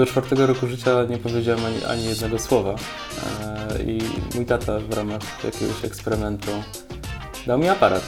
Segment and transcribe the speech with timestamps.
[0.00, 2.74] Do czwartego roku życia nie powiedziałem ani, ani jednego słowa.
[3.74, 3.98] E, I
[4.34, 6.50] mój tata w ramach jakiegoś eksperymentu
[7.46, 8.02] dał mi aparat.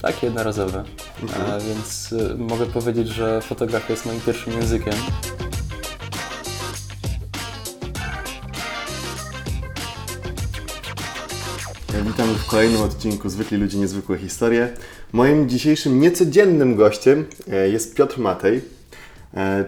[0.00, 0.78] Tak, jednorazowy.
[0.78, 4.94] E, więc e, mogę powiedzieć, że fotografia jest moim pierwszym językiem.
[12.06, 14.72] Witamy w kolejnym odcinku Zwykli Ludzie, Niezwykłe Historie.
[15.12, 17.26] Moim dzisiejszym niecodziennym gościem
[17.72, 18.60] jest Piotr Matej,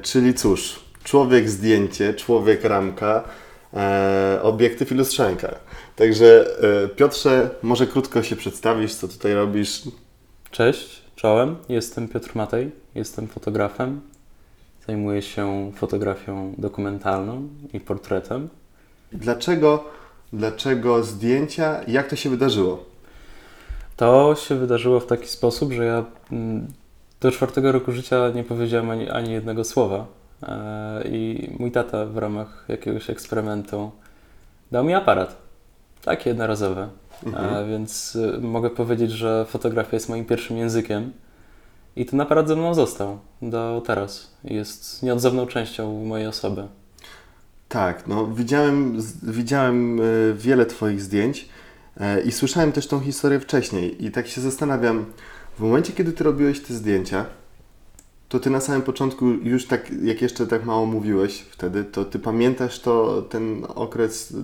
[0.02, 3.24] czyli cóż, człowiek zdjęcie, człowiek ramka,
[3.74, 5.54] e, obiektyw i lustrzanka.
[5.96, 6.46] Także
[6.96, 9.82] Piotrze, może krótko się przedstawisz, co tutaj robisz?
[10.50, 11.56] Cześć, czołem.
[11.68, 14.00] Jestem Piotr Matej, jestem fotografem.
[14.86, 18.48] Zajmuję się fotografią dokumentalną i portretem.
[19.12, 19.84] Dlaczego
[20.34, 21.80] Dlaczego zdjęcia?
[21.88, 22.84] Jak to się wydarzyło?
[23.96, 26.66] To się wydarzyło w taki sposób, że ja mm,
[27.20, 30.06] do czwartego roku życia nie powiedziałem ani, ani jednego słowa.
[30.42, 33.90] E, I mój tata w ramach jakiegoś eksperymentu
[34.72, 35.36] dał mi aparat.
[36.04, 36.80] Tak, jednorazowy.
[36.80, 37.68] E, mhm.
[37.68, 41.12] Więc y, mogę powiedzieć, że fotografia jest moim pierwszym językiem.
[41.96, 44.34] I ten aparat ze mną został do teraz.
[44.44, 46.68] Jest nieodzowną częścią mojej osoby.
[47.68, 50.02] Tak, no widziałem, widziałem e,
[50.34, 51.48] wiele Twoich zdjęć
[52.00, 55.04] e, i słyszałem też tą historię wcześniej i tak się zastanawiam,
[55.58, 57.26] w momencie kiedy Ty robiłeś te zdjęcia,
[58.28, 62.18] to Ty na samym początku już tak, jak jeszcze tak mało mówiłeś wtedy, to Ty
[62.18, 64.36] pamiętasz to, ten okres,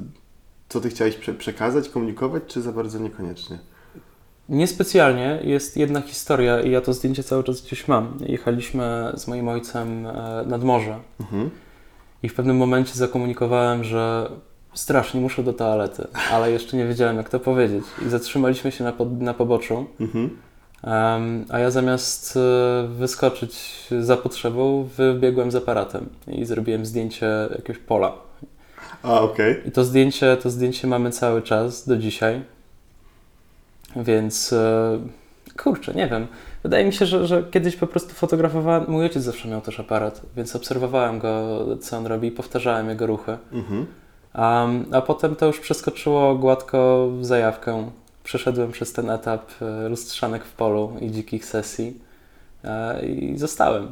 [0.68, 3.58] co Ty chciałeś prze przekazać, komunikować, czy za bardzo niekoniecznie?
[4.48, 5.40] Niespecjalnie.
[5.44, 8.18] Jest jedna historia i ja to zdjęcie cały czas gdzieś mam.
[8.26, 10.98] Jechaliśmy z moim ojcem e, nad morze.
[11.20, 11.50] Mhm.
[12.22, 14.30] I w pewnym momencie zakomunikowałem, że
[14.74, 17.84] strasznie muszę do toalety, ale jeszcze nie wiedziałem, jak to powiedzieć.
[18.06, 19.86] I zatrzymaliśmy się na, po, na poboczu.
[20.00, 20.36] Um,
[20.82, 28.12] a ja zamiast e, wyskoczyć za potrzebą, wybiegłem z aparatem i zrobiłem zdjęcie jakiegoś pola.
[29.02, 29.52] A, okej.
[29.52, 29.68] Okay.
[29.68, 32.42] I to zdjęcie, to zdjęcie mamy cały czas do dzisiaj.
[33.96, 34.98] Więc e,
[35.58, 36.26] kurczę, nie wiem.
[36.62, 38.84] Wydaje mi się, że, że kiedyś po prostu fotografowałem.
[38.88, 43.06] Mój ojciec zawsze miał też aparat, więc obserwowałem go, co on robi i powtarzałem jego
[43.06, 43.38] ruchy.
[43.52, 43.86] Mhm.
[44.34, 47.90] Um, a potem to już przeskoczyło gładko w zajawkę.
[48.24, 52.00] Przeszedłem przez ten etap e, lustrzanek w polu i dzikich sesji
[52.64, 53.84] e, i zostałem.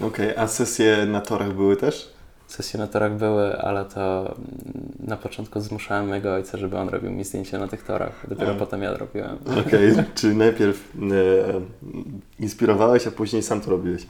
[0.00, 2.14] Okej, okay, a sesje na torach były też?
[2.46, 7.10] sesje na torach były, ale to mm, na początku zmuszałem mojego ojca, żeby on robił
[7.10, 8.26] mi zdjęcia na tych torach.
[8.28, 8.54] Dopiero a.
[8.54, 9.38] potem ja robiłem.
[9.66, 10.04] Okej, okay.
[10.14, 14.06] czyli najpierw e, inspirowałeś, a później sam to robiłeś.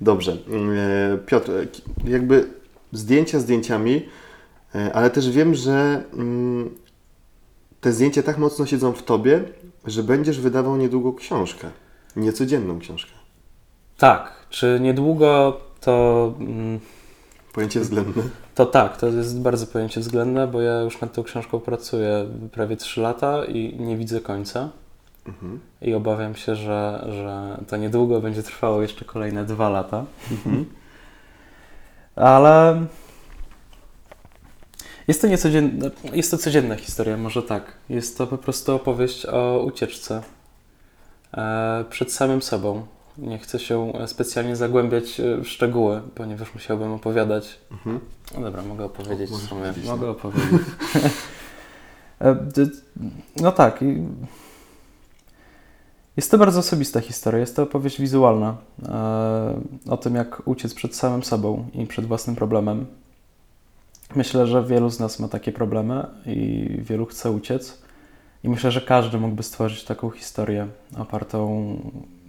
[0.00, 0.32] Dobrze.
[0.32, 1.52] E, Piotr,
[2.04, 2.48] jakby
[2.92, 4.06] zdjęcia zdjęciami,
[4.74, 6.70] e, ale też wiem, że mm,
[7.80, 9.44] te zdjęcia tak mocno siedzą w tobie,
[9.86, 11.70] że będziesz wydawał niedługo książkę.
[12.16, 13.12] Niecodzienną książkę.
[13.98, 14.32] Tak.
[14.50, 16.34] Czy niedługo to...
[16.40, 16.80] Mm,
[17.52, 18.22] Pojęcie względne?
[18.54, 22.76] To tak, to jest bardzo pojęcie względne, bo ja już nad tą książką pracuję prawie
[22.76, 24.68] 3 lata i nie widzę końca.
[25.26, 25.60] Mhm.
[25.82, 30.04] I obawiam się, że, że to niedługo będzie trwało jeszcze kolejne dwa lata.
[30.30, 30.64] Mhm.
[32.16, 32.86] Ale
[35.08, 37.72] jest to niecodzienna, jest to codzienna historia, może tak.
[37.88, 40.22] Jest to po prostu opowieść o ucieczce
[41.34, 42.86] e, przed samym sobą,
[43.18, 47.58] nie chcę się specjalnie zagłębiać e, w szczegóły, ponieważ musiałbym opowiadać.
[47.70, 48.00] Mhm.
[48.34, 49.72] No dobra, mogę opowiedzieć w sumie.
[49.84, 50.12] Mogę no.
[50.12, 50.60] opowiedzieć.
[52.20, 52.36] E,
[53.36, 53.84] no tak.
[56.16, 57.40] Jest to bardzo osobista historia.
[57.40, 58.56] Jest to opowieść wizualna
[59.88, 62.86] o tym, jak uciec przed samym sobą i przed własnym problemem.
[64.14, 67.82] Myślę, że wielu z nas ma takie problemy i wielu chce uciec.
[68.44, 70.66] I myślę, że każdy mógłby stworzyć taką historię
[70.98, 71.76] opartą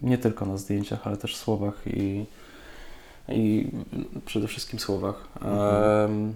[0.02, 2.26] nie tylko na zdjęciach, ale też słowach i,
[3.30, 3.68] i
[4.26, 5.28] przede wszystkim słowach.
[5.42, 6.34] Mhm.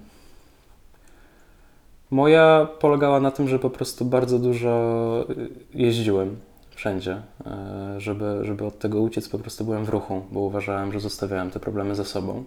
[2.12, 5.26] moja polegała na tym, że po prostu bardzo dużo
[5.74, 6.38] jeździłem
[6.76, 11.00] wszędzie, e, żeby, żeby od tego uciec, po prostu byłem w ruchu, bo uważałem, że
[11.00, 12.44] zostawiałem te problemy za sobą.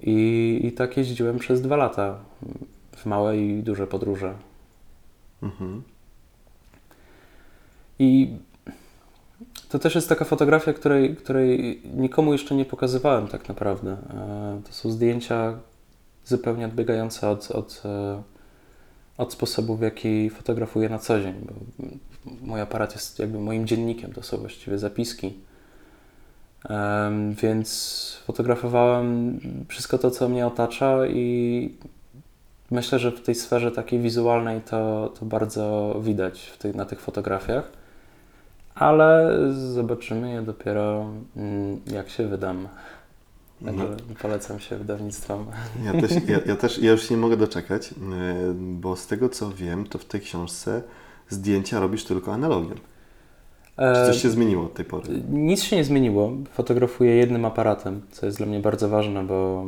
[0.00, 2.18] I, i tak jeździłem przez dwa lata
[2.96, 4.34] w małe i duże podróże.
[5.42, 5.82] Mhm.
[7.98, 8.36] I
[9.68, 13.90] to też jest taka fotografia, której, której nikomu jeszcze nie pokazywałem tak naprawdę.
[13.92, 15.58] E, to są zdjęcia
[16.24, 18.22] zupełnie odbiegające od, od, e,
[19.18, 21.34] od sposobu, w jaki fotografuję na co dzień.
[21.42, 21.52] Bo
[22.42, 25.34] mój aparat jest jakby moim dziennikiem, to są właściwie zapiski.
[27.42, 31.70] Więc fotografowałem wszystko to, co mnie otacza i
[32.70, 37.72] myślę, że w tej sferze takiej wizualnej to, to bardzo widać tych, na tych fotografiach
[38.76, 42.68] ale zobaczymy je dopiero mm, jak się wydam.
[43.64, 44.14] Także no.
[44.22, 45.46] polecam się wydawnictwom.
[45.84, 47.94] Ja też, ja, ja, też ja już nie mogę doczekać,
[48.54, 50.82] bo z tego co wiem, to w tej książce
[51.28, 52.78] zdjęcia robisz tylko analogiem.
[53.76, 55.22] Czy coś się zmieniło od tej pory?
[55.30, 56.32] Nic się nie zmieniło.
[56.52, 59.66] Fotografuję jednym aparatem, co jest dla mnie bardzo ważne, bo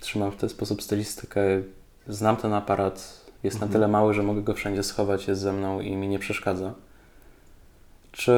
[0.00, 1.40] trzymam w ten sposób stylistykę.
[2.08, 3.70] Znam ten aparat, jest mhm.
[3.70, 6.74] na tyle mały, że mogę go wszędzie schować, jest ze mną i mi nie przeszkadza.
[8.12, 8.32] Czy,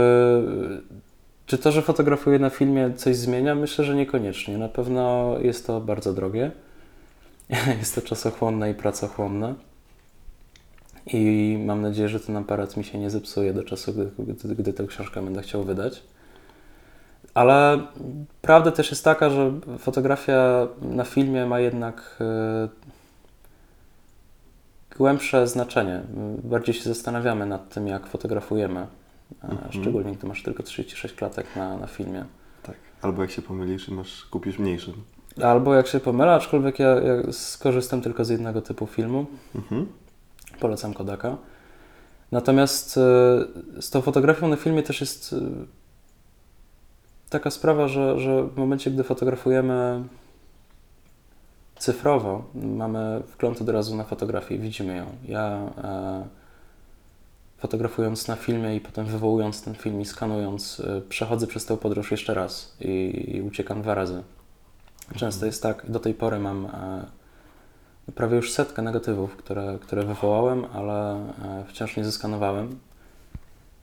[1.47, 3.55] czy to, że fotografuję na filmie coś zmienia?
[3.55, 4.59] Myślę, że niekoniecznie.
[4.59, 6.51] Na pewno jest to bardzo drogie.
[7.81, 9.55] Jest to czasochłonne i pracochłonne.
[11.07, 14.73] I mam nadzieję, że ten aparat mi się nie zepsuje do czasu, gdy, gdy, gdy
[14.73, 16.03] tę książkę będę chciał wydać.
[17.35, 17.87] Ale
[18.43, 22.69] prawda też jest taka, że fotografia na filmie ma jednak e,
[24.97, 26.03] głębsze znaczenie.
[26.45, 28.87] Bardziej się zastanawiamy nad tym, jak fotografujemy.
[29.43, 29.73] Mhm.
[29.73, 32.25] Szczególnie, gdy masz tylko 36 klatek na, na filmie.
[32.63, 32.77] Tak.
[33.03, 34.93] Albo jak się pomylisz i masz, kupisz mniejszy.
[35.43, 39.27] Albo jak się pomylę, aczkolwiek ja, ja skorzystam tylko z jednego typu filmu.
[39.55, 39.87] Mhm.
[40.63, 41.37] Polecam Kodaka.
[42.33, 43.01] Natomiast e,
[43.81, 45.37] z tą fotografią na filmie też jest e,
[47.31, 50.03] taka sprawa, że, że w momencie, gdy fotografujemy
[51.79, 55.07] cyfrowo, mamy wgląd od razu na fotografię, widzimy ją.
[55.29, 56.27] Ja e,
[57.59, 62.35] fotografując na filmie i potem wywołując ten film i skanując, przechodzę przez tę podróż jeszcze
[62.35, 64.23] raz i, i uciekam dwa razy.
[65.17, 66.69] Często jest tak, do tej pory mam
[68.15, 72.79] prawie już setkę negatywów, które, które wywołałem, ale e, wciąż nie zeskanowałem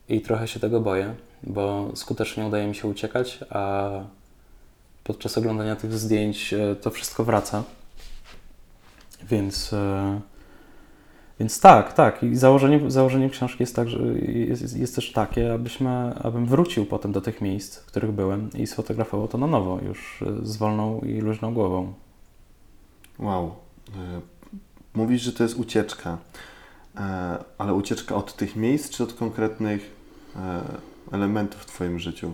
[0.10, 3.90] i trochę się tego boję, bo skutecznie udaje mi się uciekać, a
[5.04, 7.64] podczas oglądania tych zdjęć e, to wszystko wraca.
[9.24, 10.20] Więc, e,
[11.40, 12.24] więc tak, tak.
[12.24, 17.12] I założenie, założeniem książki jest, tak, że jest, jest też takie, abyśmy, abym wrócił potem
[17.12, 21.22] do tych miejsc, w których byłem i sfotografował to na nowo, już z wolną i
[21.22, 21.94] luźną głową.
[23.20, 23.69] Wow.
[23.96, 24.22] E,
[24.94, 26.18] mówisz, że to jest ucieczka,
[26.96, 29.96] e, ale ucieczka od tych miejsc, czy od konkretnych
[30.36, 30.62] e,
[31.12, 32.34] elementów w Twoim życiu?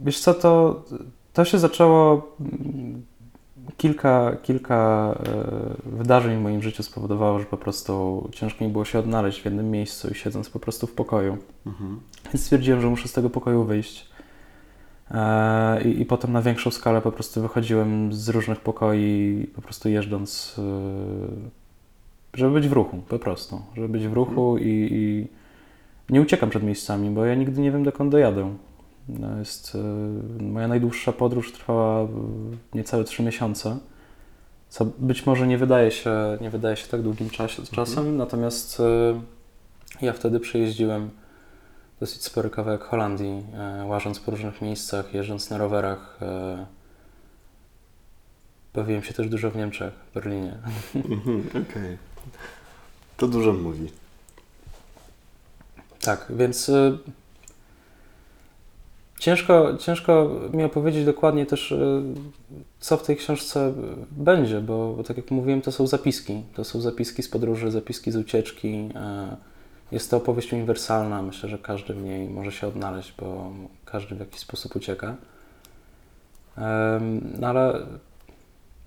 [0.00, 0.84] Wiesz co, to,
[1.32, 3.02] to się zaczęło mm,
[3.76, 5.14] kilka, kilka
[5.84, 9.70] wydarzeń w moim życiu spowodowało, że po prostu ciężko mi było się odnaleźć w jednym
[9.70, 11.38] miejscu i siedząc po prostu w pokoju.
[11.66, 12.00] Mhm.
[12.24, 14.13] Więc stwierdziłem, że muszę z tego pokoju wyjść.
[15.10, 19.88] E, I, I, potem na większą skalę po prostu wychodziłem z różnych pokoi, po prostu
[19.88, 23.62] jeżdżąc, e, żeby być w ruchu, po prostu.
[23.74, 25.28] Żeby być w ruchu i, i
[26.12, 28.54] nie uciekam przed miejscami, bo ja nigdy nie wiem, dokąd dojadę.
[29.08, 29.74] No jest,
[30.40, 32.08] e, moja najdłuższa podróż trwała
[32.74, 33.78] niecałe trzy miesiące,
[34.68, 38.16] co być może nie wydaje się, nie wydaje się tak długim czasie, czasem, mhm.
[38.16, 38.82] natomiast
[40.02, 41.10] ja wtedy przejeździłem
[42.00, 46.18] dosyć spory kawałek Holandii, e, łażąc po różnych miejscach, jeżdżąc na rowerach.
[46.22, 46.66] E,
[48.74, 50.56] bawiłem się też dużo w Niemczech, w Berlinie.
[50.94, 51.62] Mhm, okej.
[51.62, 51.98] Okay.
[53.16, 53.90] To dużo mówi.
[56.00, 56.98] Tak, więc y,
[59.18, 62.02] ciężko, ciężko mi opowiedzieć dokładnie też, y,
[62.80, 63.72] co w tej książce
[64.10, 66.42] będzie, bo, bo tak jak mówiłem, to są zapiski.
[66.54, 68.68] To są zapiski z podróży, zapiski z ucieczki.
[68.68, 69.53] Y,
[69.92, 71.22] jest to opowieść uniwersalna.
[71.22, 73.52] Myślę, że każdy w niej może się odnaleźć, bo
[73.84, 75.16] każdy w jakiś sposób ucieka.
[77.38, 77.86] No ale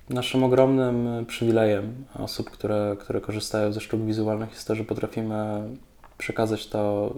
[0.09, 5.69] naszym ogromnym przywilejem osób, które, które korzystają ze sztuk wizualnych jest to, że potrafimy
[6.17, 7.13] przekazać to,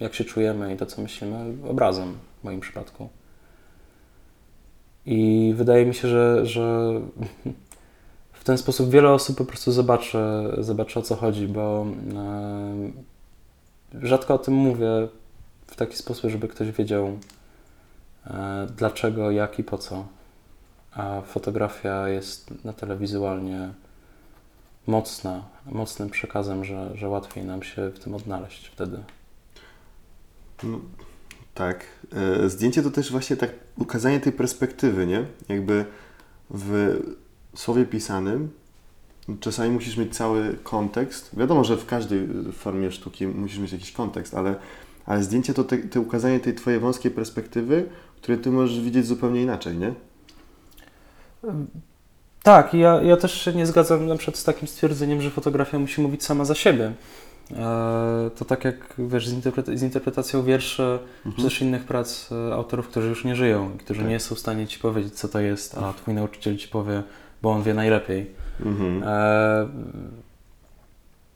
[0.00, 3.08] jak się czujemy i to, co myślimy, obrazem w moim przypadku.
[5.06, 6.92] I wydaje mi się, że, że
[8.40, 10.18] w ten sposób wiele osób po prostu zobaczy,
[10.58, 11.86] zobaczy o co chodzi, bo
[14.02, 15.08] rzadko o tym mówię
[15.66, 17.18] w taki sposób, żeby ktoś wiedział
[18.26, 20.06] e, dlaczego, jak i po co.
[20.92, 23.72] A fotografia jest na tyle wizualnie
[24.86, 28.98] mocna, mocnym przekazem, że, że łatwiej nam się w tym odnaleźć wtedy.
[30.62, 30.80] No,
[31.54, 31.84] tak.
[32.12, 35.24] E, zdjęcie to też właśnie tak ukazanie tej perspektywy, nie?
[35.48, 35.84] Jakby
[36.50, 37.00] w
[37.54, 38.50] słowie pisanym
[39.40, 41.30] czasami musisz mieć cały kontekst.
[41.38, 44.54] Wiadomo, że w każdej formie sztuki musisz mieć jakiś kontekst, ale,
[45.06, 49.42] ale zdjęcie to te, te ukazanie tej twojej wąskiej perspektywy, której ty możesz widzieć zupełnie
[49.42, 49.92] inaczej, nie?
[52.42, 56.00] Tak, ja, ja też się nie zgadzam na przykład z takim stwierdzeniem, że fotografia musi
[56.00, 56.92] mówić sama za siebie.
[57.56, 61.36] E, to tak jak wiesz, z, interpreta z interpretacją wierszy mhm.
[61.36, 64.08] czy też innych prac e, autorów, którzy już nie żyją, którzy tak.
[64.08, 67.02] nie są w stanie ci powiedzieć, co to jest, a twój nauczyciel ci powie,
[67.42, 68.30] bo on wie najlepiej.
[68.60, 69.02] Mhm.
[69.02, 69.68] E,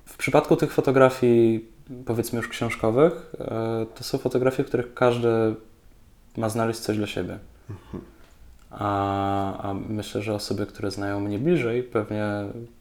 [0.05, 1.69] w przypadku tych fotografii,
[2.07, 5.55] powiedzmy już książkowych, e, to są fotografie, w których każdy
[6.37, 7.39] ma znaleźć coś dla siebie.
[7.71, 8.05] Mhm.
[8.71, 12.25] A, a myślę, że osoby, które znają mnie bliżej, pewnie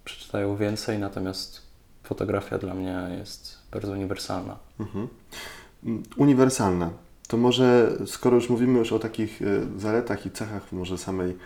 [0.06, 1.62] przeczytają więcej, natomiast
[2.04, 4.58] fotografia dla mnie jest bardzo uniwersalna.
[4.80, 5.08] Mhm.
[6.18, 6.90] Uniwersalna.
[7.28, 9.46] To może, skoro już mówimy już o takich e,
[9.80, 11.38] zaletach i cechach może samej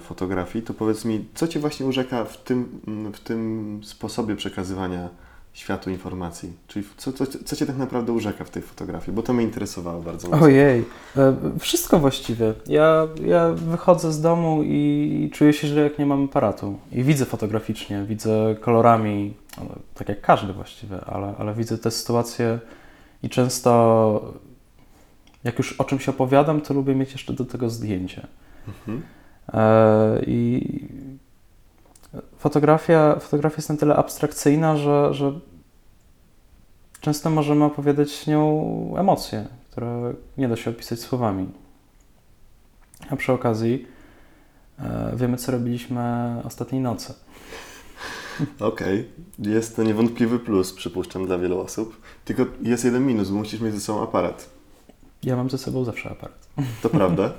[0.00, 2.80] fotografii, to powiedz mi, co Cię właśnie urzeka w tym,
[3.14, 5.08] w tym sposobie przekazywania
[5.52, 6.52] światu informacji?
[6.68, 9.16] Czyli co, co, co Cię tak naprawdę urzeka w tej fotografii?
[9.16, 10.28] Bo to mnie interesowało bardzo.
[10.28, 10.46] Mocno.
[10.46, 10.84] Ojej,
[11.16, 12.54] e, wszystko właściwie.
[12.66, 16.78] Ja, ja wychodzę z domu i czuję się źle, jak nie mam aparatu.
[16.92, 19.34] I widzę fotograficznie, widzę kolorami,
[19.94, 22.58] tak jak każdy właściwie, ale, ale widzę te sytuacje
[23.22, 24.34] i często
[25.44, 28.26] jak już o czymś opowiadam, to lubię mieć jeszcze do tego zdjęcie.
[28.68, 29.02] Mhm.
[29.52, 30.88] E, I
[32.38, 35.32] fotografia, fotografia jest na tyle abstrakcyjna, że, że
[37.00, 41.48] często możemy opowiadać nią emocje, które nie da się opisać słowami.
[43.10, 43.86] A przy okazji
[44.78, 47.14] e, wiemy, co robiliśmy ostatniej nocy.
[48.60, 49.52] Okej, okay.
[49.52, 52.00] jest to niewątpliwy plus, przypuszczam, dla wielu osób.
[52.24, 54.50] Tylko jest jeden minus, bo musisz mieć ze sobą aparat.
[55.22, 56.43] Ja mam ze sobą zawsze aparat.
[56.82, 57.32] To prawda.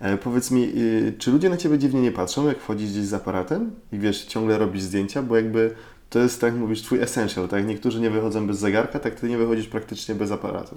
[0.00, 3.14] E, powiedz mi, y, czy ludzie na Ciebie dziwnie nie patrzą, jak wchodzisz gdzieś z
[3.14, 5.74] aparatem i wiesz, ciągle robisz zdjęcia, bo jakby
[6.10, 7.66] to jest, tak mówisz, Twój essential, tak?
[7.66, 10.76] Niektórzy nie wychodzą bez zegarka, tak Ty nie wychodzisz praktycznie bez aparatu.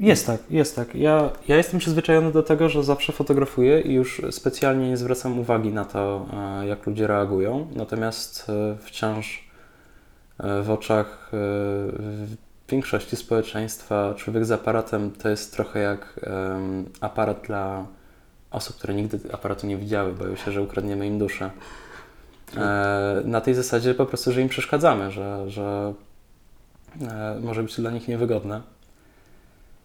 [0.00, 0.94] Jest tak, jest tak.
[0.94, 5.72] Ja, ja jestem przyzwyczajony do tego, że zawsze fotografuję i już specjalnie nie zwracam uwagi
[5.72, 7.66] na to, e, jak ludzie reagują.
[7.76, 9.48] Natomiast e, wciąż
[10.62, 11.30] w oczach
[12.68, 16.20] większości społeczeństwa człowiek z aparatem to jest trochę jak
[17.00, 17.86] aparat dla
[18.50, 21.50] osób, które nigdy aparatu nie widziały, boją się, że ukradniemy im duszę.
[23.24, 25.94] Na tej zasadzie po prostu, że im przeszkadzamy, że, że
[27.40, 28.62] może być to dla nich niewygodne.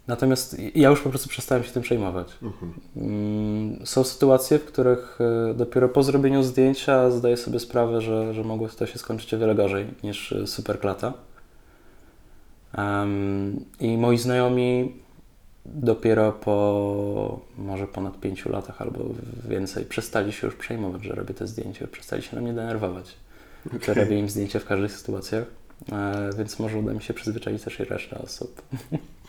[0.08, 2.28] Natomiast ja już po prostu przestałem się tym przejmować.
[2.42, 2.74] Mhm.
[2.96, 8.44] Mm, są sytuacje, w których e, dopiero po zrobieniu zdjęcia zdaję sobie sprawę, że, że
[8.44, 11.14] mogło to się skończyć o wiele gorzej niż e, superklata.
[12.78, 14.94] Um, I moi znajomi
[15.66, 19.00] dopiero po może ponad pięciu latach albo
[19.50, 23.16] więcej przestali się już przejmować, że robię te zdjęcia, przestali się na mnie denerwować.
[23.68, 23.80] Okay.
[23.86, 25.44] Że robię im zdjęcia w każdych sytuacjach,
[25.92, 28.62] e, więc może uda mi się przyzwyczaić też i resztę osób.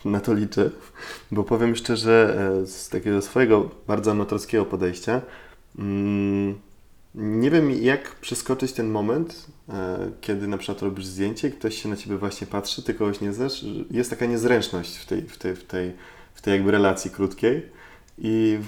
[0.05, 0.69] na to liczę,
[1.31, 5.21] bo powiem szczerze, e, z takiego swojego bardzo amatorskiego podejścia,
[5.79, 6.59] mm,
[7.15, 9.45] nie wiem jak przeskoczyć ten moment,
[10.21, 13.65] kiedy na przykład robisz zdjęcie, ktoś się na ciebie właśnie patrzy, ty kogoś nie znasz,
[13.91, 15.93] jest taka niezręczność w tej, w tej, w tej,
[16.33, 17.65] w tej jakby relacji krótkiej.
[18.17, 18.59] I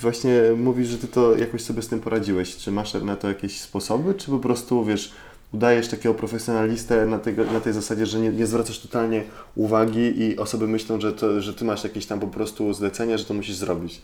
[0.00, 2.56] właśnie mówisz, że ty to jakoś sobie z tym poradziłeś.
[2.56, 5.12] Czy masz na to jakieś sposoby, czy po prostu wiesz,
[5.52, 10.38] udajesz takiego profesjonalistę na, tego, na tej zasadzie, że nie, nie zwracasz totalnie uwagi i
[10.38, 13.56] osoby myślą, że, to, że ty masz jakieś tam po prostu zlecenie, że to musisz
[13.56, 14.02] zrobić.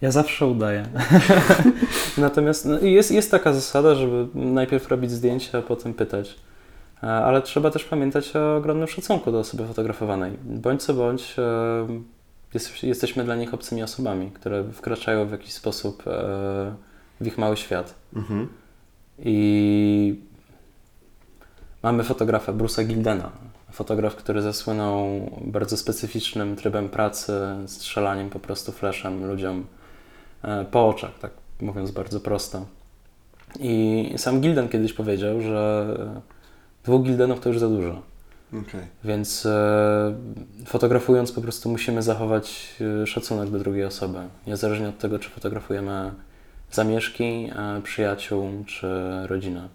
[0.00, 0.86] Ja zawsze udaję.
[2.18, 6.36] Natomiast no, jest, jest taka zasada, żeby najpierw robić zdjęcia, a potem pytać.
[7.00, 10.32] Ale trzeba też pamiętać o ogromnym szacunku do osoby fotografowanej.
[10.44, 11.42] Bądź co bądź, e,
[12.54, 16.74] jest, jesteśmy dla nich obcymi osobami, które wkraczają w jakiś sposób e,
[17.20, 17.94] w ich mały świat.
[18.16, 18.48] Mhm.
[19.18, 20.30] I
[21.82, 23.30] Mamy fotografa Bruce'a Gildena,
[23.72, 27.32] fotograf, który zasłynął bardzo specyficznym trybem pracy,
[27.66, 29.66] strzelaniem po prostu fleszem ludziom
[30.70, 31.30] po oczach, tak
[31.60, 32.66] mówiąc bardzo prosto.
[33.60, 35.86] I sam Gilden kiedyś powiedział, że
[36.84, 38.02] dwóch Gildenów to już za dużo.
[38.52, 38.86] Okay.
[39.04, 40.14] Więc e,
[40.66, 44.18] fotografując po prostu musimy zachować e, szacunek do drugiej osoby.
[44.46, 46.12] Niezależnie od tego, czy fotografujemy
[46.70, 48.86] zamieszki, e, przyjaciół czy
[49.26, 49.68] rodzinę.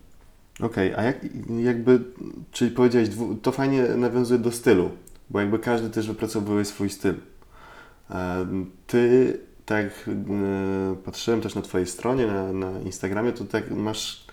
[0.62, 1.18] Okej, okay, a jak,
[1.64, 2.00] jakby,
[2.52, 3.10] czyli powiedziałeś,
[3.42, 4.92] to fajnie nawiązuje do stylu,
[5.30, 7.16] bo jakby każdy też wypracowuje swój styl.
[8.12, 8.46] E,
[8.88, 14.26] ty, tak e, patrzyłem też na Twojej stronie, na, na Instagramie, to tak masz,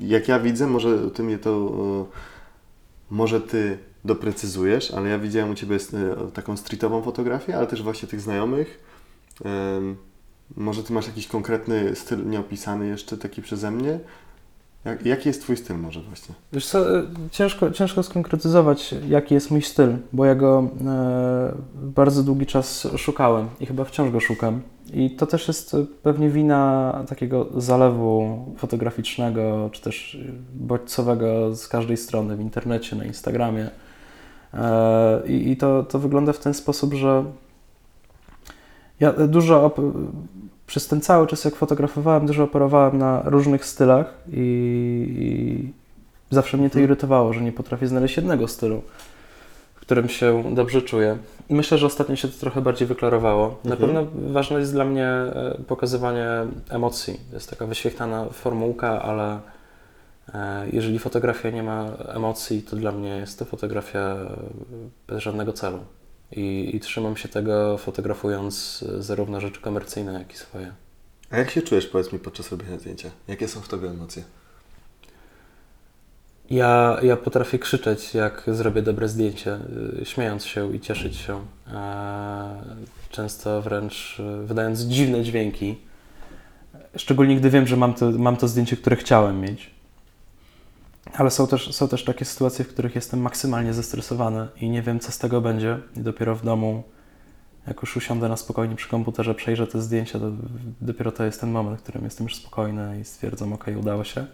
[0.00, 1.72] jak ja widzę, może Ty mnie to,
[3.10, 8.08] może Ty doprecyzujesz, ale ja widziałem u Ciebie e, taką streetową fotografię, ale też właśnie
[8.08, 8.92] tych znajomych.
[10.56, 14.00] Może Ty masz jakiś konkretny styl nieopisany jeszcze taki przeze mnie?
[14.84, 16.34] Jak, jaki jest Twój styl może właśnie?
[16.52, 22.22] Wiesz co, e, ciężko, ciężko skonkretyzować, jaki jest mój styl, bo ja go e, bardzo
[22.22, 24.62] długi czas szukałem i chyba wciąż go szukam.
[24.92, 30.18] I to też jest pewnie wina takiego zalewu fotograficznego, czy też
[30.54, 33.70] bodźcowego z każdej strony w internecie, na Instagramie.
[34.54, 37.24] E, I, to, to wygląda w ten sposób, że
[39.00, 39.70] ja dużo
[40.72, 45.72] przez ten cały czas, jak fotografowałem, dużo operowałem na różnych stylach i, i
[46.34, 46.84] zawsze mnie to mhm.
[46.84, 48.82] irytowało, że nie potrafię znaleźć jednego stylu,
[49.74, 51.18] w którym się dobrze czuję.
[51.50, 53.58] Myślę, że ostatnio się to trochę bardziej wyklarowało.
[53.64, 53.78] Na Mhm.
[53.80, 56.26] pewno ważne jest dla mnie e, pokazywanie
[56.68, 57.20] emocji.
[57.30, 59.40] To jest taka wyświetlana formułka, ale
[60.34, 64.26] e, jeżeli fotografia nie ma emocji, to dla mnie jest to fotografia e,
[65.08, 65.78] bez żadnego celu.
[66.32, 70.72] I, i trzymam się tego fotografując e, zarówno rzeczy komercyjne, jak i swoje.
[71.30, 73.10] A jak się czujesz, powiedz mi, podczas robienia zdjęcia?
[73.28, 74.22] Jakie są w tobie emocje?
[76.50, 79.58] Ja, ja potrafię krzyczeć, jak zrobię dobre zdjęcie,
[80.02, 81.40] y, śmiejąc się i cieszyć się.
[81.72, 82.62] E,
[83.10, 85.78] Często wręcz wydając dziwne dźwięki.
[86.96, 89.70] Szczególnie gdy wiem, że mam to, mam to zdjęcie, które chciałem mieć.
[91.14, 95.00] Ale są też, są też takie sytuacje, w których jestem maksymalnie zestresowany i nie wiem,
[95.00, 95.78] co z tego będzie.
[95.96, 96.82] I dopiero w domu,
[97.66, 100.30] jak już usiądę na spokojnie przy komputerze, przejrzę te zdjęcia, to
[100.80, 104.26] dopiero to jest ten moment, w którym jestem już spokojny i stwierdzam, ok, udało się.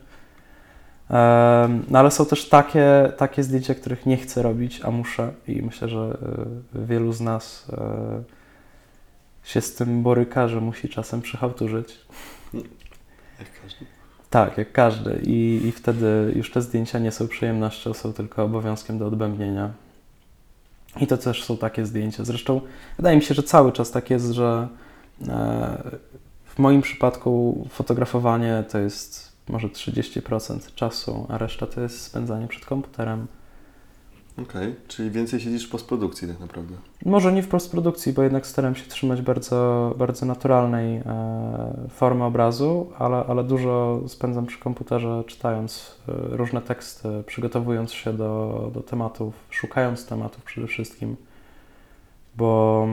[1.91, 5.89] No ale są też takie, takie zdjęcia, których nie chcę robić, a muszę i myślę,
[5.89, 6.19] że
[6.75, 8.23] e, wielu z nas e,
[9.45, 11.99] się z tym boryka, że musi czasem przychałturzyć.
[13.39, 13.98] Jak każdy.
[14.31, 18.99] Tak, jak każdy I, i wtedy już te zdjęcia nie są przyjemnością, są tylko obowiązkiem
[18.99, 19.71] do odbębnienia.
[21.01, 22.25] I to też są takie zdjęcia.
[22.25, 22.61] Zresztą
[22.97, 24.69] wydaje mi się, że cały czas tak jest, że
[25.29, 25.99] e,
[26.45, 32.65] w moim przypadku fotografowanie to jest może 30% czasu, a reszta to jest spędzanie przed
[32.65, 33.27] komputerem.
[34.43, 36.75] Okej, czyli więcej siedzisz w postprodukcji tak naprawdę.
[37.05, 41.03] Może nie w postprodukcji, bo jednak staram się trzymać bardzo, bardzo naturalnej e,
[41.91, 48.71] formy obrazu, ale, ale dużo spędzam przy komputerze czytając e, różne teksty, przygotowując się do,
[48.75, 51.17] do tematów, szukając tematów przede wszystkim,
[52.37, 52.87] bo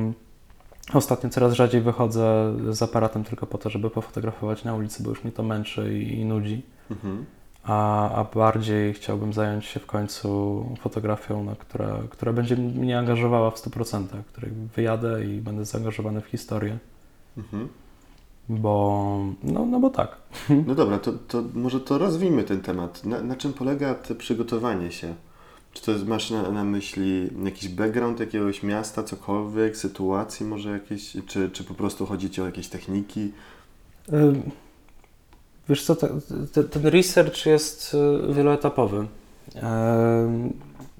[0.94, 5.24] ostatnio coraz rzadziej wychodzę z aparatem tylko po to, żeby pofotografować na ulicy, bo już
[5.24, 6.62] mnie to męczy i, i nudzi.
[6.92, 7.26] Mhm.
[7.66, 13.52] A, a bardziej chciałbym zająć się w końcu fotografią, no, która, która będzie mnie angażowała
[13.52, 16.78] w 100%, której wyjadę i będę zaangażowany w historię,
[17.38, 17.68] Mhm.
[18.50, 20.18] bo no, no bo tak.
[20.68, 23.06] No dobra, to, to może to rozwijmy ten temat.
[23.06, 25.16] Na, na czym polega to przygotowanie się?
[25.74, 31.18] Czy to jest, masz na, na myśli jakiś background jakiegoś miasta, cokolwiek, sytuacji może jakieś,
[31.28, 33.32] czy, czy po prostu chodzi Ci o jakieś techniki?
[34.14, 34.52] Ym,
[35.70, 36.10] Wiesz co, te,
[36.54, 37.96] te, ten research jest
[38.30, 39.08] y, wieloetapowy.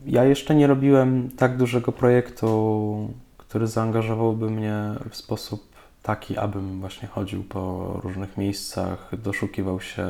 [0.06, 4.76] Ja jeszcze nie robiłem tak dużego projektu, który zaangażowałby mnie
[5.10, 10.08] w sposób taki, abym właśnie chodził po różnych miejscach, doszukiwał się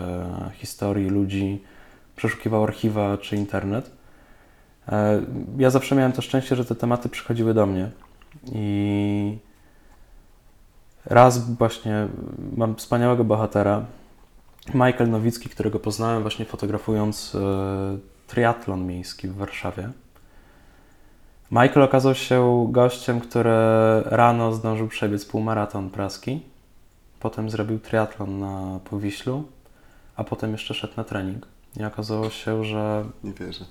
[0.54, 1.64] historii ludzi,
[2.16, 3.92] przeszukiwał archiwa czy internet.
[5.58, 7.90] Ja zawsze miałem to szczęście, że te tematy przychodziły do mnie
[8.52, 9.38] i
[11.06, 12.08] raz właśnie
[12.58, 13.86] mam wspaniałego bohatera,
[14.74, 17.98] Michael Nowicki, którego poznałem właśnie fotografując e,
[18.28, 19.90] triatlon miejski w Warszawie.
[21.52, 23.52] Michael okazał się gościem, który
[24.06, 26.42] rano zdążył przebiec półmaraton praski,
[27.20, 29.44] potem zrobił triatlon na Powiślu,
[30.16, 31.48] a potem jeszcze szedł na trening.
[31.80, 33.66] I okazało się, że Nie wierzę.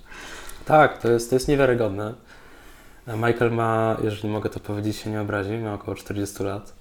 [0.65, 2.13] tak, to jest, to jest niewiarygodne.
[3.07, 6.73] Michael ma, jeżeli mogę to powiedzieć, się nie obrazi, ma około 40 lat,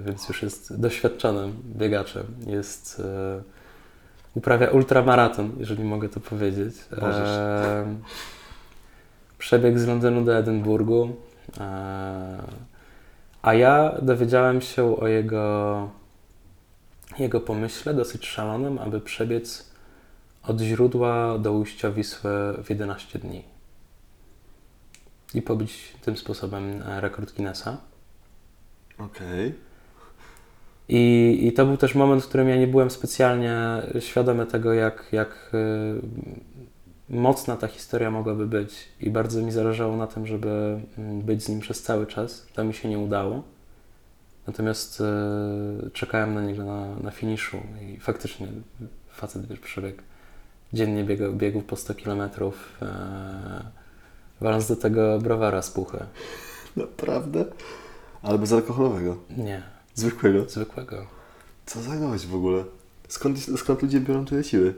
[0.00, 2.26] więc już jest doświadczonym biegaczem.
[2.46, 3.42] Jest, e,
[4.34, 6.74] uprawia ultramaraton, jeżeli mogę to powiedzieć.
[7.00, 7.28] Możesz.
[7.28, 7.86] E,
[9.38, 11.16] przebieg z Londynu do Edynburgu.
[11.60, 12.38] E,
[13.42, 15.88] a ja dowiedziałem się o jego,
[17.18, 19.70] jego pomyśle dosyć szalonym, aby przebiec
[20.42, 22.30] od źródła do ujścia Wisły
[22.64, 23.44] w 11 dni.
[25.34, 27.76] I pobić tym sposobem e, rekord Guinnessa.
[28.98, 29.54] Okej.
[30.88, 35.04] I, I to był też moment, w którym ja nie byłem specjalnie świadomy tego, jak,
[35.12, 36.00] jak y,
[37.08, 38.88] mocna ta historia mogłaby być.
[39.00, 42.46] I bardzo mi zależało na tym, żeby mm, być z nim przez cały czas.
[42.54, 43.42] To mi się nie udało.
[44.46, 45.00] Natomiast
[45.86, 48.46] y, czekałem na niego na, na finiszu i faktycznie
[49.10, 50.02] facet wiesz, przebiegł
[50.74, 53.64] dziennie biegał, biegł po 100 km, e,
[54.40, 55.98] waląc do tego browara z puchy.
[56.76, 57.44] Naprawdę?
[58.24, 59.16] Ale bez alkoholowego.
[59.36, 59.62] Nie,
[59.94, 60.44] Zwykłego.
[60.48, 61.06] zwykłego.
[61.66, 62.64] Co za gość w ogóle?
[63.08, 64.74] Skąd, skąd ludzie biorą tyle siły?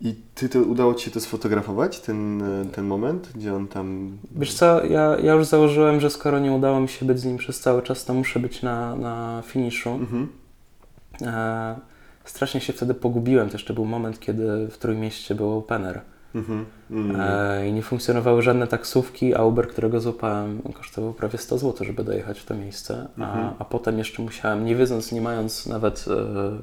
[0.00, 2.42] I ty to udało ci się to sfotografować, ten,
[2.72, 4.18] ten moment, gdzie on tam.
[4.36, 7.36] Wiesz co, ja, ja już założyłem, że skoro nie udało mi się być z nim
[7.36, 9.90] przez cały czas, to muszę być na, na finiszu.
[9.90, 10.28] Mhm.
[11.22, 11.76] E,
[12.24, 13.48] strasznie się wtedy pogubiłem.
[13.48, 16.00] To jeszcze był moment, kiedy w Trójmieście był opener
[16.34, 16.66] Mhm.
[16.90, 17.20] Mm.
[17.20, 22.04] e, i nie funkcjonowały żadne taksówki, a Uber, którego złapałem, kosztował prawie 100 zł, żeby
[22.04, 23.08] dojechać w to miejsce.
[23.18, 23.54] A, Mhm.
[23.58, 26.62] a potem jeszcze musiałem, nie wiedząc, nie mając nawet e,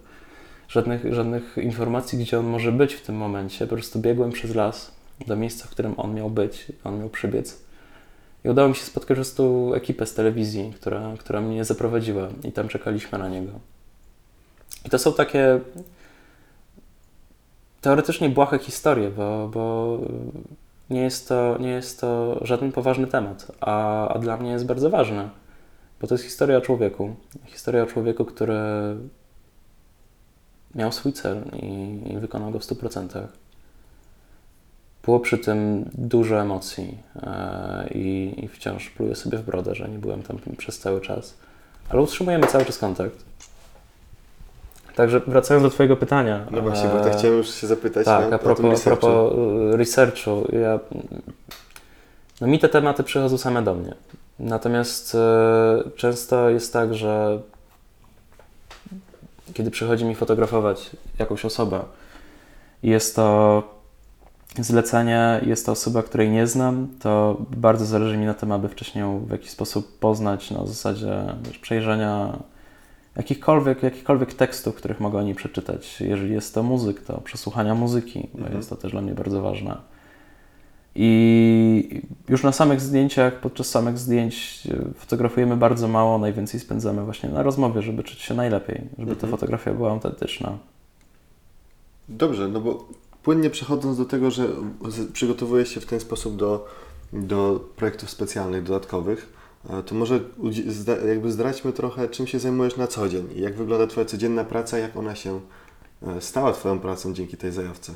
[0.67, 4.91] żadnych, żadnych informacji, gdzie on może być w tym momencie, po prostu biegłem przez las
[5.27, 7.61] do miejsca, w którym on miał być, on miał przybiec.
[8.45, 12.51] I udało mi się spotkać po prostu ekipę z telewizji, która, która mnie zaprowadziła i
[12.51, 13.51] tam czekaliśmy na niego.
[14.85, 15.59] I to są takie
[17.87, 19.97] teoretycznie błahe historie, bo, bo
[20.89, 24.89] nie, jest to, nie jest to żaden poważny temat, a, a dla mnie jest bardzo
[24.89, 25.29] ważny,
[26.01, 27.15] bo to jest historia o człowieku.
[27.45, 28.55] Historia o człowieku, który
[30.75, 33.27] miał swój cel i, i wykonał go w 100%.
[35.03, 39.99] Było przy tym dużo emocji e, i, i wciąż pluję sobie w brodę, że nie
[39.99, 41.37] byłem tam przez cały czas.
[41.89, 43.25] Ale utrzymujemy cały czas kontakt.
[44.97, 46.45] Także wracając do Twojego pytania.
[46.51, 48.05] No właśnie, bo tak chciałem już się zapytać.
[48.05, 49.33] Tak, no, a propos, a propos
[49.73, 50.47] y, researchu.
[50.61, 50.79] Ja,
[52.41, 53.93] no mi te tematy przychodzą same do mnie.
[54.39, 57.39] Natomiast y, często jest tak, że
[59.53, 61.79] kiedy przychodzi mi fotografować jakąś osobę
[62.83, 63.63] jest to
[64.59, 69.01] zlecenie, jest to osoba, której nie znam, to bardzo zależy mi na tym, aby wcześniej
[69.01, 72.37] ją w jakiś sposób poznać na zasadzie wiesz, przejrzenia
[73.17, 76.01] jakichkolwiek, jakichkolwiek tekstów, których mogę o niej przeczytać.
[76.01, 78.57] Jeżeli jest to muzyk, to przesłuchania muzyki, bo Mhm.
[78.57, 79.77] jest to też dla mnie bardzo ważne.
[80.95, 87.29] I już na samych zdjęciach, podczas samych zdjęć e, fotografujemy bardzo mało, najwięcej spędzamy właśnie
[87.29, 89.31] na rozmowie, żeby czuć się najlepiej, żeby ta Mhm.
[89.31, 90.57] fotografia była autentyczna.
[92.09, 92.87] Dobrze, no bo
[93.23, 94.47] płynnie przechodząc do tego, że
[95.13, 96.67] przygotowujesz się w ten sposób do,
[97.13, 99.36] do projektów specjalnych, dodatkowych,
[99.85, 100.19] to może
[101.07, 104.97] jakby zdradźmy trochę, czym się zajmujesz na co dzień jak wygląda Twoja codzienna praca, jak
[104.97, 105.39] ona się
[106.07, 107.93] e, stała Twoją pracą dzięki tej zajawce.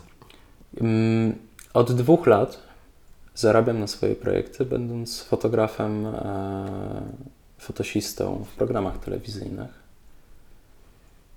[0.81, 1.35] Mm,
[1.73, 2.59] Od dwóch lat
[3.35, 7.01] zarabiam na swoje projekty, będąc fotografem, e,
[7.57, 9.81] fotosistą w programach telewizyjnych.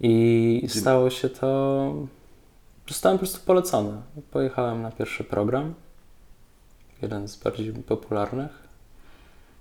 [0.00, 1.94] I stało się to.
[2.88, 3.92] Zostałem po prostu polecony.
[4.30, 5.74] Pojechałem na pierwszy program,
[7.02, 8.63] jeden z bardziej popularnych,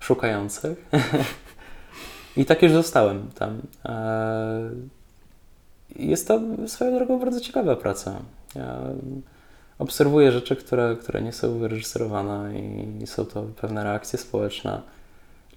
[0.03, 0.89] szukających.
[2.37, 3.61] I tak już zostałem tam.
[3.85, 4.69] E,
[5.95, 8.19] Jest to swoją drogą bardzo ciekawa praca.
[8.55, 8.79] Ja
[9.79, 12.59] obserwuję rzeczy, które, które nie są wyreżyserowane
[13.01, 14.81] i są to pewne reakcje społeczne,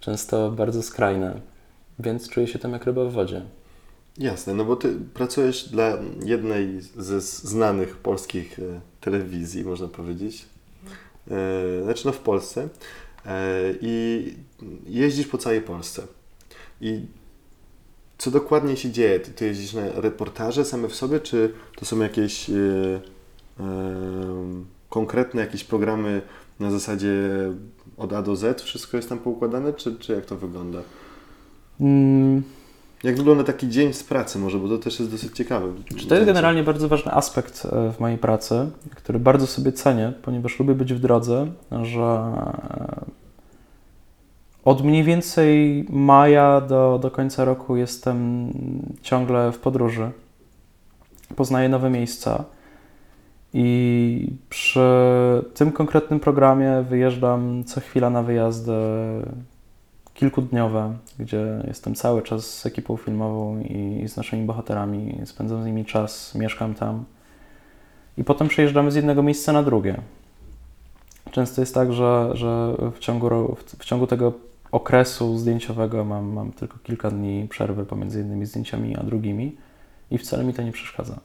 [0.01, 1.41] często bardzo skrajne,
[1.99, 3.43] więc czuję się tam jak ryba w wodzie.
[4.19, 10.47] Jasne, no bo Ty pracujesz dla jednej ze znanych polskich e, telewizji, można powiedzieć,
[11.31, 12.69] e, znaczy no w Polsce
[13.81, 14.35] i
[14.87, 16.03] jeździsz po całej Polsce.
[16.81, 17.01] I
[18.19, 19.21] co dokładnie się dzieje?
[19.21, 22.55] Ty, ty jeździsz na reportaże same w sobie, czy to są jakieś e,
[23.61, 23.65] e,
[24.91, 26.23] konkretne jakieś programy
[26.61, 27.13] na zasadzie
[27.97, 30.83] od A do Z, wszystko jest tam poukładane, czy, czy jak to wygląda?
[31.81, 32.43] Mm,
[33.05, 35.67] Jak wygląda taki dzień z pracy może, bo to też jest dosyć ciekawe.
[35.97, 40.13] Czy to jest generalnie bardzo ważny aspekt e, w mojej pracy, który bardzo sobie cenię,
[40.23, 41.47] ponieważ lubię być w drodze,
[41.83, 43.05] że e,
[44.65, 48.51] od mniej więcej maja do, do końca roku jestem
[49.03, 50.11] ciągle w podróży.
[51.37, 52.45] Poznaję nowe miejsca
[53.55, 54.89] i przy
[55.55, 58.73] tym konkretnym programie wyjeżdżam co chwila na wyjazdy
[60.17, 65.85] kilkudniowe, gdzie jestem cały czas z ekipą filmową i z naszymi bohaterami, spędzam z nimi
[65.85, 67.05] czas, mieszkam tam.
[68.19, 70.01] I potem przejeżdżamy z jednego miejsca na drugie.
[71.31, 74.33] Często jest tak, że, że w, ciągu, w, ciągu tego
[74.73, 79.57] okresu zdjęciowego mam, mam tylko kilka dni przerwy pomiędzy jednymi zdjęciami a drugimi
[80.11, 81.19] i wcale mi to nie przeszkadza.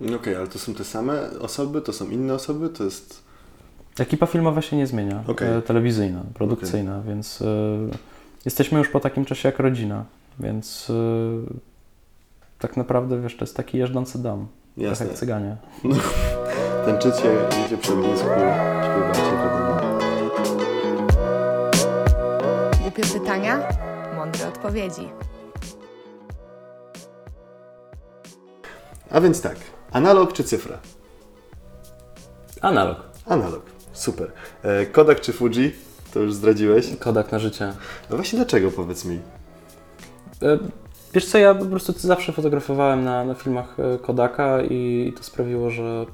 [0.00, 3.22] No Okej, ale to są te same osoby, to są inne osoby, to jest...
[3.98, 5.58] Ekipa filmowa się nie zmienia, Okej.
[5.58, 8.11] e, telewizyjna, produkcyjna, więc e,
[8.44, 10.04] jesteśmy już po takim czasie jak rodzina,
[10.40, 10.94] więc e,
[12.58, 15.06] tak naprawdę, wiesz, to jest taki jeżdżący dom, Jasne.
[15.06, 15.56] jak cyganie.
[16.86, 17.28] Tańczycie,
[17.62, 18.28] jedzie przy ognisku,
[18.82, 19.22] śpiewacie.
[22.82, 23.68] Głupie pytania,
[24.16, 25.08] mądre odpowiedzi.
[29.10, 29.56] A więc tak,
[29.92, 30.78] analog czy cyfra?
[32.60, 34.32] Analog, Analog, super.
[34.62, 35.74] E, Kodak czy Fuji?
[36.14, 36.96] To już zdradziłeś.
[36.98, 37.72] Kodak na życie.
[38.10, 39.18] A właśnie dlaczego, powiedz mi?
[40.42, 40.58] E,
[41.14, 45.70] Wiesz co, ja po prostu zawsze fotografowałem na, na filmach e, Kodaka i to sprawiło,
[45.70, 46.06] że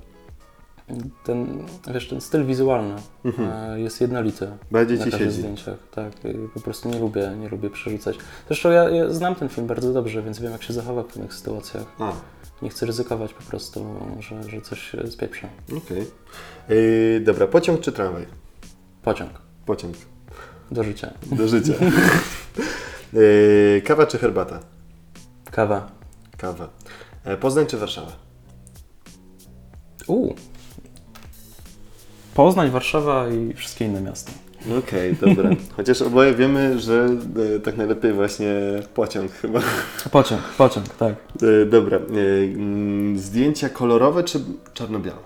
[1.24, 1.62] ten,
[1.94, 3.48] wiesz, ten styl wizualny Mhm.
[3.72, 5.30] e, jest jednolity Bardziej na ci siedzi.
[5.30, 5.76] zdjęciach.
[5.94, 6.12] Tak,
[6.54, 8.16] po prostu nie lubię, nie lubię przerzucać.
[8.48, 11.34] Zresztą ja, ja znam ten film bardzo dobrze, więc wiem jak się zachowa w pewnych
[11.34, 11.84] sytuacjach.
[11.98, 12.12] A,
[12.62, 13.86] Nie chcę ryzykować po prostu,
[14.20, 15.46] że, że coś się spieprzy.
[15.76, 16.04] okej.
[17.16, 18.26] E, Dobra, pociąg czy tramwaj?
[19.02, 19.30] Pociąg
[19.68, 19.94] Pociąg.
[20.70, 21.10] do życia.
[21.32, 21.72] Do życia.
[23.14, 24.60] E, Kawa czy herbata?
[25.50, 25.90] Kawa.
[26.36, 26.68] Kawa.
[27.24, 28.12] E, Poznań czy Warszawa?
[30.06, 30.34] U.
[32.34, 34.32] Poznań, Warszawa i wszystkie inne miasta.
[34.78, 35.50] Okej, dobra.
[35.76, 37.08] Chociaż oboje wiemy, że
[37.56, 38.54] e, tak najlepiej właśnie
[38.94, 39.60] pociąg chyba.
[40.10, 41.14] Pociąg, pociąg, tak.
[41.42, 41.96] E, dobra.
[41.96, 44.40] E, mm, zdjęcia kolorowe czy
[44.74, 45.18] czarno-białe?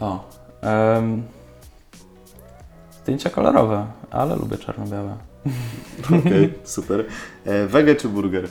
[0.00, 0.30] O.
[0.62, 1.22] em,
[3.08, 5.16] zdjęcia kolorowe, ale lubię czarno-białe.
[6.20, 7.04] Okej, super.
[7.44, 8.48] E, wege czy burger?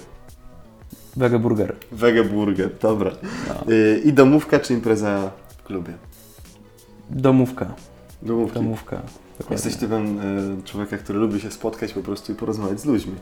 [1.16, 1.76] Wege burger.
[1.92, 3.12] Wege burger, dobra.
[3.48, 3.74] No.
[3.74, 5.94] E, I domówka czy impreza w klubie?
[7.10, 7.66] Domówka.
[8.22, 8.54] Domówki.
[8.54, 9.02] Domówka.
[9.38, 9.54] Dokładnie.
[9.56, 13.16] Jesteś typem e, człowieka, który lubi się spotkać po prostu i porozmawiać z ludźmi.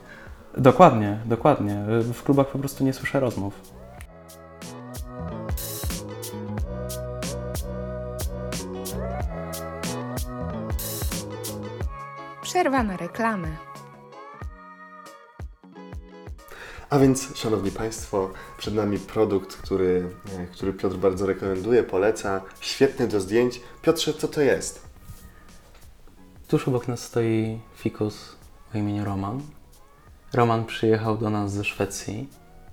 [0.58, 1.84] Dokładnie, dokładnie.
[2.14, 3.75] W klubach po prostu nie słyszę rozmów.
[12.56, 13.48] Przerwa na reklamy.
[16.90, 22.42] A więc, Szanowni Państwo, przed nami produkt, który, e, który Piotr bardzo rekomenduje, poleca.
[22.60, 23.62] Świetny do zdjęć.
[23.82, 24.88] Piotrze, co to jest?
[26.48, 28.36] Tuż obok nas stoi fikus
[28.76, 29.42] o imieniu Roman.
[30.34, 32.30] Roman przyjechał do nas ze Szwecji.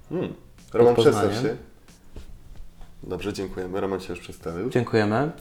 [0.09, 0.35] Hmm.
[0.73, 1.57] Roman, przedstaw się.
[3.03, 3.81] Dobrze, dziękujemy.
[3.81, 4.71] Roman się już przedstawił.
[4.71, 5.33] Dziękujemy.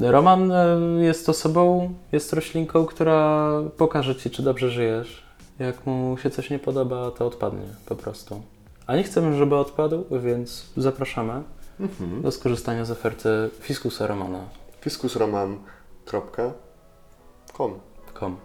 [0.00, 5.22] Roman e, jest osobą, jest roślinką, która pokaże Ci, czy dobrze żyjesz.
[5.58, 8.42] Jak mu się coś nie podoba, to odpadnie po prostu.
[8.86, 11.42] A nie chcemy, żeby odpadł, więc zapraszamy
[11.80, 12.22] Mhm.
[12.22, 13.28] do skorzystania z oferty
[13.60, 14.38] Fiskusa Romana.
[14.80, 17.72] fiskusroman.com
[18.14, 18.36] Com.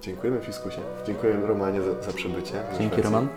[0.00, 0.78] Dziękujemy Fiskusie.
[1.06, 2.52] Dziękuję Romanie za, za przybycie.
[2.78, 3.02] Dzięki.
[3.02, 3.28] Roman.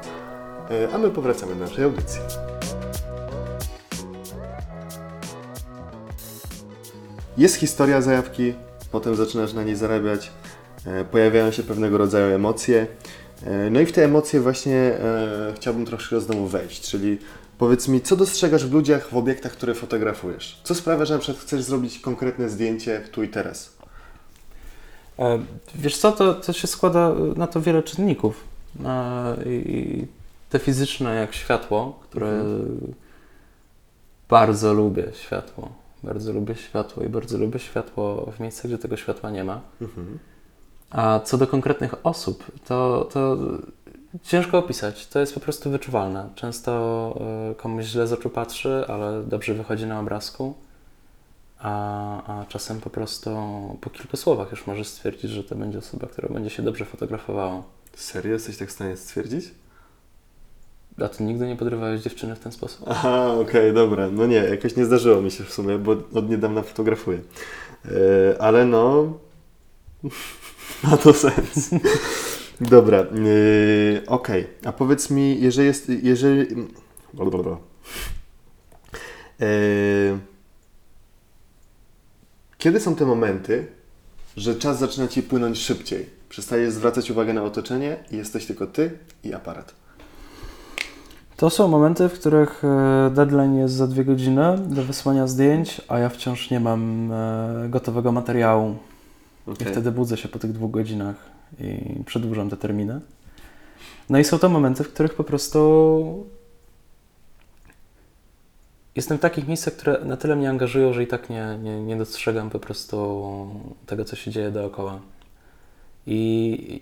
[0.72, 2.22] E, A my powracamy do naszej audycji.
[7.38, 8.54] Jest historia zajawki,
[8.92, 10.32] potem zaczynasz na niej zarabiać,
[10.86, 12.88] e, pojawiają się pewnego rodzaju emocje.
[13.46, 17.18] E, No i w te emocje właśnie e, chciałbym troszkę znowu wejść, czyli
[17.58, 20.62] powiedz mi, co dostrzegasz w ludziach, w obiektach, które fotografujesz?
[20.64, 23.76] Co sprawia, że na przykład chcesz zrobić konkretne zdjęcie tu i teraz?
[25.76, 28.44] Wiesz co, to, to się składa na to wiele czynników.
[29.46, 30.06] I
[30.50, 32.44] te fizyczne, jak światło, które
[34.30, 35.85] bardzo lubię światło.
[36.06, 39.62] Bardzo lubię światło i bardzo lubię światło w miejscach, gdzie tego światła nie ma.
[39.82, 40.20] Mhm.
[40.90, 43.38] A co do konkretnych osób, to, to
[44.24, 45.08] ciężko opisać.
[45.08, 46.30] To jest po prostu wyczuwalne.
[46.36, 46.72] Często
[47.52, 50.54] e, komuś źle z oczu patrzy, ale dobrze wychodzi na obrazku.
[51.60, 53.30] A, a czasem po prostu
[53.82, 57.64] po kilku słowach już możesz stwierdzić, że to będzie osoba, która będzie się dobrze fotografowała.
[57.96, 58.34] Serio?
[58.34, 59.46] Jesteś tak w stanie stwierdzić?
[61.02, 62.86] A ty nigdy nie podrywałeś dziewczyny w ten sposób?
[62.90, 64.10] Aha, okej, dobra.
[64.12, 67.20] No nie, jakoś nie zdarzyło mi się w sumie, bo od niedawna fotografuję.
[67.86, 69.14] E, ale no,
[70.84, 71.70] ma to sens.
[72.62, 73.06] Dobra, e,
[74.08, 74.48] okej.
[74.66, 76.46] A powiedz mi, jeżeli jest, jeżeli...
[77.14, 77.58] Blablabla.
[79.42, 79.48] E,
[82.58, 83.68] kiedy są te momenty,
[84.38, 86.10] że czas zaczyna Ci płynąć szybciej?
[86.30, 89.85] Przestajesz zwracać uwagę na otoczenie i jesteś tylko Ty i aparat.
[91.38, 96.00] To są momenty, w których e, deadline jest za dwie godziny do wysłania zdjęć, a
[96.00, 98.76] ja wciąż nie mam e, gotowego materiału.
[99.48, 99.68] I Okej.
[99.68, 101.16] wtedy budzę się po tych dwóch godzinach
[101.60, 103.02] i przedłużam te terminy.
[104.10, 106.26] No i są to momenty, w których po prostu
[108.96, 111.96] jestem w takich miejscach, które na tyle mnie angażują, że i tak nie, nie, nie
[111.96, 113.48] dostrzegam po prostu
[113.86, 115.00] tego, co się dzieje dookoła.
[116.08, 116.18] I,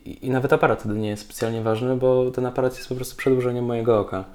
[0.05, 3.15] i, I nawet aparat wtedy nie jest specjalnie ważny, bo ten aparat jest po prostu
[3.15, 4.25] przedłużeniem mojego oka.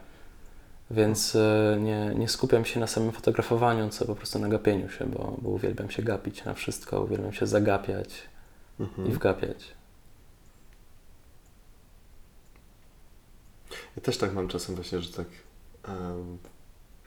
[0.91, 5.07] Więc e, nie, nie skupiam się na samym fotografowaniu, co po prostu na gapieniu się,
[5.07, 8.09] bo, bo uwielbiam się gapić na wszystko, uwielbiam się zagapiać
[8.81, 9.09] Mhm.
[9.09, 9.65] i wgapiać.
[13.97, 15.27] Ja też tak mam czasem właśnie, że tak
[15.89, 16.39] em,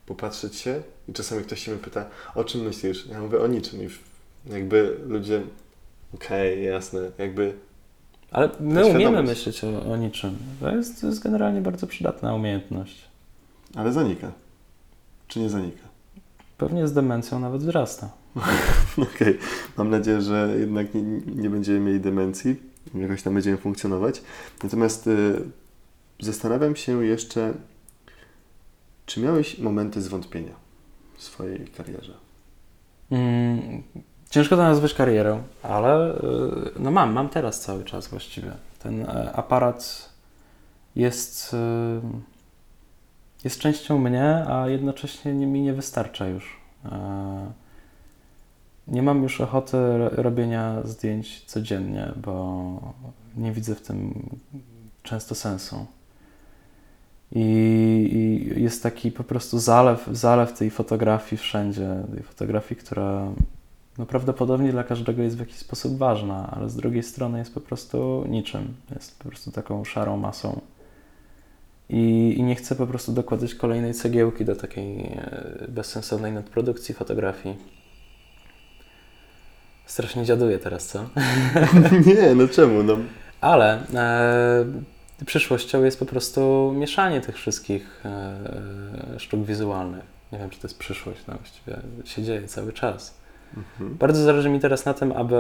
[0.06, 3.06] popatrzeć się i czasami ktoś się mnie pyta, o czym myślisz?
[3.08, 4.04] Ja mówię o niczym i w-
[4.46, 5.42] jakby ludzie,
[6.16, 7.54] okej, jasne, jakby
[8.32, 10.38] Ale my umiemy myśleć o, o niczym.
[10.60, 13.11] To jest, to jest generalnie bardzo przydatna umiejętność.
[13.76, 14.32] Ale zanika.
[15.28, 15.84] Czy nie zanika?
[16.58, 18.10] Pewnie z demencją nawet wzrasta.
[19.16, 19.38] Okej,
[19.78, 21.02] mam nadzieję, że jednak nie,
[21.36, 22.56] nie będziemy mieli demencji,
[22.96, 24.22] jakoś tam będziemy funkcjonować.
[24.64, 25.42] Natomiast y,
[26.20, 27.54] zastanawiam się jeszcze,
[29.06, 30.54] czy miałeś momenty zwątpienia
[31.18, 32.14] w swojej karierze?
[33.12, 33.84] Mm,
[34.30, 36.22] ciężko to nazwać karierą, ale y,
[36.80, 38.52] no mam, mam teraz cały czas właściwie.
[38.80, 40.10] Ten e, aparat
[40.96, 41.58] jest, y,
[43.44, 46.58] jest częścią mnie, a jednocześnie nie, mi nie wystarcza już.
[46.86, 47.52] E,
[48.88, 52.66] Nie mam już ochoty ro- robienia zdjęć codziennie, bo
[53.38, 54.30] nie widzę w tym
[55.04, 55.86] często sensu.
[57.32, 57.40] I,
[58.56, 63.28] I jest taki po prostu zalew, zalew tej fotografii wszędzie, tej fotografii, która
[63.98, 67.62] no prawdopodobnie dla każdego jest w jakiś sposób ważna, ale z drugiej strony jest po
[67.62, 68.74] prostu niczym.
[68.96, 70.62] Jest po prostu taką szarą masą.
[71.92, 77.58] I, i nie chcę po prostu dokładać kolejnej cegiełki do takiej e, bezsensownej nadprodukcji fotografii.
[79.86, 81.10] Strasznie dziaduję teraz, co?
[82.16, 82.84] Nie, no czemu?
[82.84, 82.98] No,
[83.42, 84.66] Ale e,
[85.26, 90.04] przyszłością jest po prostu mieszanie tych wszystkich e, sztuk wizualnych.
[90.32, 93.18] Nie wiem, czy to jest przyszłość, no właściwie się dzieje cały czas.
[93.58, 93.98] mhm.
[93.98, 95.36] Bardzo zależy mi teraz na tym, aby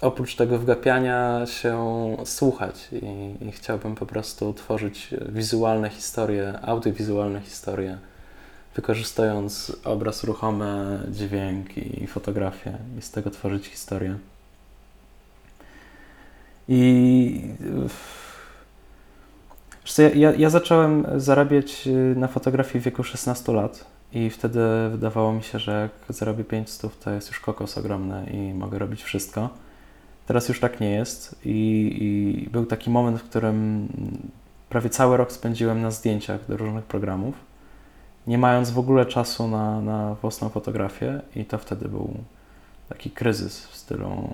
[0.00, 7.98] oprócz tego wgapiania się słuchać i, i chciałbym po prostu tworzyć wizualne historie, audiowizualne historie,
[8.74, 14.18] wykorzystując obraz ruchomy, dźwięk i fotografię i z tego tworzyć historię.
[16.68, 17.40] I
[20.14, 25.42] ja, ja zacząłem zarabiać y, na fotografii w wieku 16 lat i wtedy wydawało mi
[25.42, 29.48] się, że jak zarobię 500, to jest już kokos ogromny i mogę robić wszystko.
[30.28, 33.88] Teraz już tak nie jest i, i był taki moment, w którym
[34.68, 37.34] prawie cały rok spędziłem na zdjęciach do różnych programów,
[38.26, 42.14] nie mając w ogóle czasu na, na własną fotografię i to wtedy był
[42.88, 44.28] taki kryzys w stylu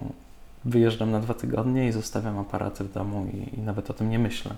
[0.64, 4.18] wyjeżdżam na dwa tygodnie i zostawiam aparaty w domu i, i nawet o tym nie
[4.18, 4.54] myślę.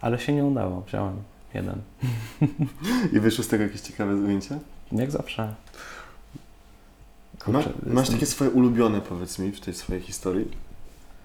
[0.00, 1.16] Ale się nie udało, wziąłem
[1.54, 1.80] jeden.
[3.14, 4.58] I wyszło z tego jakieś ciekawe zdjęcia?
[4.92, 5.54] Jak zawsze.
[7.46, 10.48] Ma, Kurczę, masz jestem- takie swoje ulubione, powiedz mi, w tej swojej historii?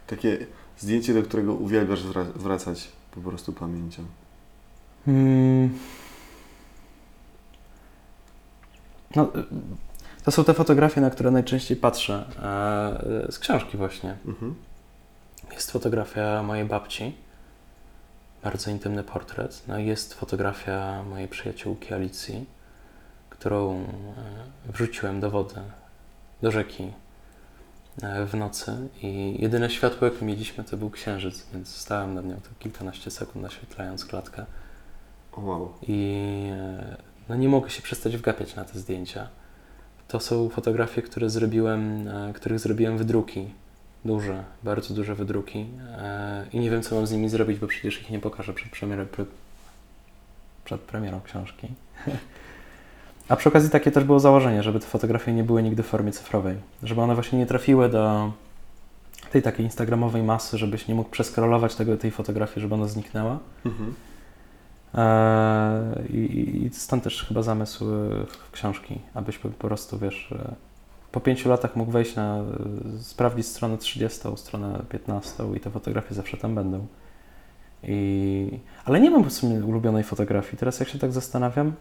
[0.08, 0.38] Takie
[0.78, 4.04] zdjęcie, do którego uwielbiasz wra- wracać po prostu pamięcią.
[5.06, 5.70] Hmm.
[9.16, 9.44] No, y,
[10.24, 12.26] to są te fotografie, na które najczęściej patrzę.
[13.28, 14.18] e, Z książki właśnie.
[14.26, 14.56] Mhm.
[15.54, 17.16] Jest fotografia mojej babci.
[18.44, 19.64] Bardzo intymny portret.
[19.68, 22.46] No i jest fotografia mojej przyjaciółki Alicji,
[23.30, 23.76] którą
[24.68, 25.56] e, wrzuciłem do wody,
[26.42, 26.92] do rzeki
[28.02, 32.36] e, w nocy i jedyne światło, jakie mieliśmy, to był księżyc, więc stałem nad nią
[32.36, 34.46] to kilkanaście sekund, naświetlając klatkę.
[35.32, 35.74] O, wow.
[35.82, 36.16] I
[36.52, 36.98] e,
[37.30, 39.28] no nie mogę się przestać wgapiać na te zdjęcia.
[40.08, 43.48] To są fotografie, które zrobiłem, e, których zrobiłem wydruki.
[44.06, 45.66] Duże, bardzo duże wydruki.
[46.54, 49.06] I nie wiem, co mam z nimi zrobić, bo przecież ich nie pokażę przed, premierą,
[50.66, 51.68] przed premierą książki.
[53.30, 56.12] A przy okazji takie też było założenie, żeby te fotografie nie były nigdy w formie
[56.12, 56.58] cyfrowej.
[56.84, 58.32] Żeby one właśnie nie trafiły do
[59.32, 63.40] tej takiej instagramowej masy, żebyś nie mógł przeskrolować tego, tej fotografii, żeby ona zniknęła.
[63.66, 63.94] Mhm.
[64.94, 70.32] Eee, I, I stąd też chyba zamysł e, w książki, abyś po, po prostu, wiesz,
[70.32, 70.56] e,
[71.12, 72.44] po pięciu latach mógł wejść na, e,
[73.00, 76.88] sprawdzić stronę 30, stronę 15 i te fotografie zawsze tam będą.
[77.84, 80.58] I, ale nie mam po sumie ulubionej fotografii.
[80.58, 81.74] Teraz jak się tak zastanawiam,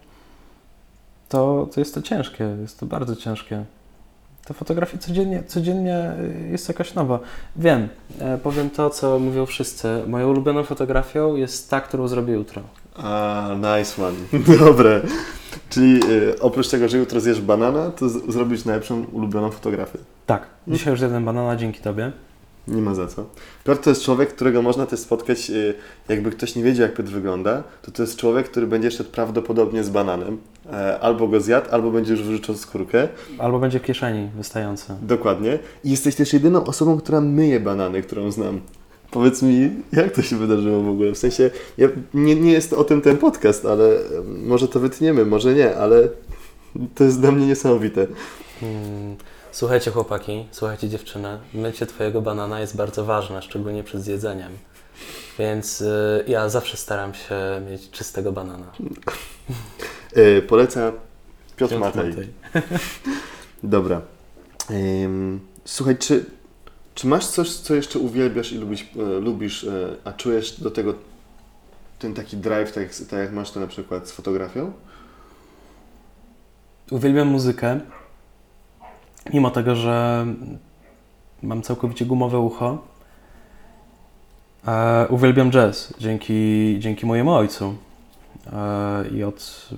[1.28, 3.64] to, to jest to ciężkie, jest to bardzo ciężkie.
[4.44, 6.12] Te fotografie codziennie, codziennie
[6.46, 7.18] y, jest jakaś nowa.
[7.56, 7.88] Wiem,
[8.20, 10.02] e, powiem to, co mówią wszyscy.
[10.06, 12.62] Moją ulubioną fotografią jest ta, którą zrobię jutro.
[12.96, 14.16] A, nice one.
[14.66, 15.00] Dobre.
[15.70, 19.98] Czyli y, oprócz tego, że jutro zjesz banana, to z- zrobisz najlepszą ulubioną fotografię.
[20.26, 22.12] Tak, dzisiaj już zjadłem banana dzięki Tobie.
[22.68, 23.26] Nie ma za co.
[23.64, 25.74] Piotr to jest człowiek, którego można też spotkać, y,
[26.08, 29.84] jakby ktoś nie wiedział, jak Piotr wygląda, to to jest człowiek, który będzie szedł prawdopodobnie
[29.84, 30.38] z bananem.
[30.72, 33.08] E, Albo go zjadł, albo będzie już wyrzucał skórkę.
[33.38, 34.94] Albo będzie w kieszeni wystający.
[35.02, 35.58] Dokładnie.
[35.84, 38.60] I jesteś też jedyną osobą, która myje banany, którą znam.
[39.10, 41.12] Powiedz mi, jak to się wydarzyło w ogóle?
[41.12, 45.24] W sensie, ja, nie, nie jest o tym ten podcast, ale em, może to wytniemy,
[45.24, 46.08] może nie, ale
[46.94, 48.06] to jest dla mnie niesamowite.
[48.60, 49.16] Hmm.
[49.58, 54.52] Słuchajcie chłopaki, słuchajcie dziewczyny, mycie Twojego banana jest bardzo ważne, szczególnie przed zjedzeniem.
[55.38, 57.34] Więc y, ja zawsze staram się
[57.70, 58.66] mieć czystego banana.
[60.12, 60.92] E, poleca
[61.56, 62.08] Piotr, Piotr Matej.
[62.10, 62.28] Matej.
[63.62, 64.00] Dobra.
[64.70, 66.24] Ym, słuchaj, czy,
[66.94, 70.94] czy masz coś, co jeszcze uwielbiasz i lubisz, e, lubisz e, a czujesz do tego
[71.98, 74.72] ten taki drive, tak, jak- tak jak masz to na przykład z fotografią?
[76.90, 77.80] Uwielbiam muzykę,
[79.34, 80.26] mimo tego, że
[81.42, 82.78] mam całkowicie gumowe ucho.
[84.66, 87.74] E, uwielbiam jazz dzięki, dzięki mojemu ojcu.
[88.52, 89.68] E, I od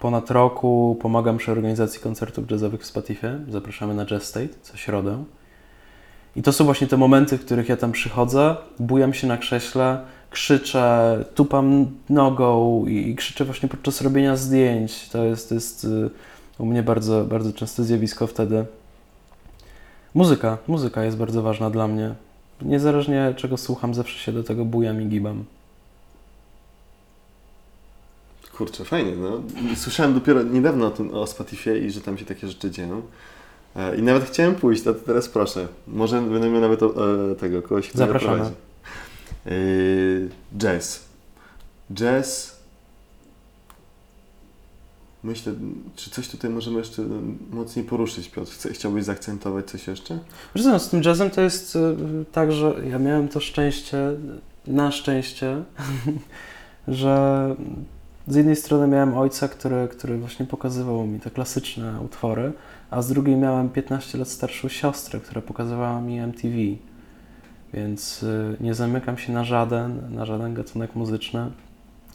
[0.00, 3.40] ponad roku pomagam przy organizacji koncertów jazzowych w Spotify.
[3.48, 5.24] Zapraszamy na Jazz State co środę.
[6.36, 10.00] I to są właśnie te momenty, w których ja tam przychodzę, bujam się na krześle,
[10.30, 15.08] krzyczę, tupam nogą i, i krzyczę właśnie podczas robienia zdjęć.
[15.08, 16.10] To jest, to jest y,
[16.62, 18.64] u mnie bardzo, bardzo częste zjawisko wtedy.
[20.14, 22.14] Muzyka, muzyka jest bardzo ważna dla mnie.
[22.62, 25.44] Niezależnie czego słucham, zawsze się do tego bujam i gibam.
[28.56, 29.42] Kurczę, fajnie, no.
[29.76, 33.02] Słyszałem dopiero niedawno o tym, o Spotify i że tam się takie rzeczy dzieją.
[33.76, 35.68] E, I nawet chciałem pójść, to teraz proszę.
[35.86, 36.94] Może będę miał nawet o,
[37.32, 38.44] e, tego kogoś, kto Zapraszamy.
[38.44, 38.50] E,
[40.58, 41.04] jazz.
[41.94, 42.51] Jazz.
[45.24, 45.52] Myślę,
[45.96, 47.02] czy coś tutaj możemy jeszcze
[47.50, 48.52] mocniej poruszyć, Piotr?
[48.72, 50.18] Chciałbyś zaakcentować coś jeszcze?
[50.54, 51.78] Z tym jazzem to jest y,
[52.32, 53.98] tak, że ja miałem to szczęście,
[54.66, 55.62] na szczęście,
[56.88, 57.56] że
[58.28, 62.52] z jednej strony miałem ojca, który, który właśnie pokazywał mi te klasyczne utwory,
[62.90, 66.56] a z drugiej miałem 15 lat starszą siostrę, która pokazywała mi MTV.
[67.74, 71.50] Więc y, nie zamykam się na żaden, na żaden gatunek muzyczny,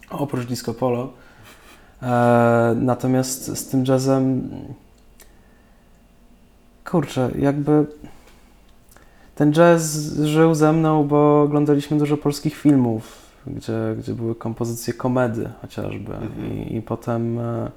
[0.10, 1.14] oprócz disco polo.
[2.02, 4.50] E, natomiast z tym jazzem,
[6.86, 7.86] kurczę, jakby
[9.36, 15.50] ten jazz żył ze mną, bo oglądaliśmy dużo polskich filmów, gdzie, gdzie były kompozycje komedy
[15.62, 16.14] chociażby.
[16.14, 16.54] Mhm.
[16.54, 17.72] I, I potem e,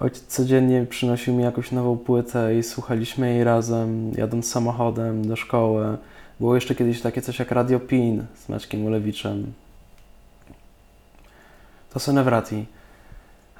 [0.00, 5.98] ojciec codziennie przynosił mi jakąś nową płytę i słuchaliśmy jej razem, jadąc samochodem do szkoły.
[6.40, 9.52] Było jeszcze kiedyś takie coś jak Radio Pin z Maćkiem Ulewiczem.
[11.92, 12.66] To Senewrati.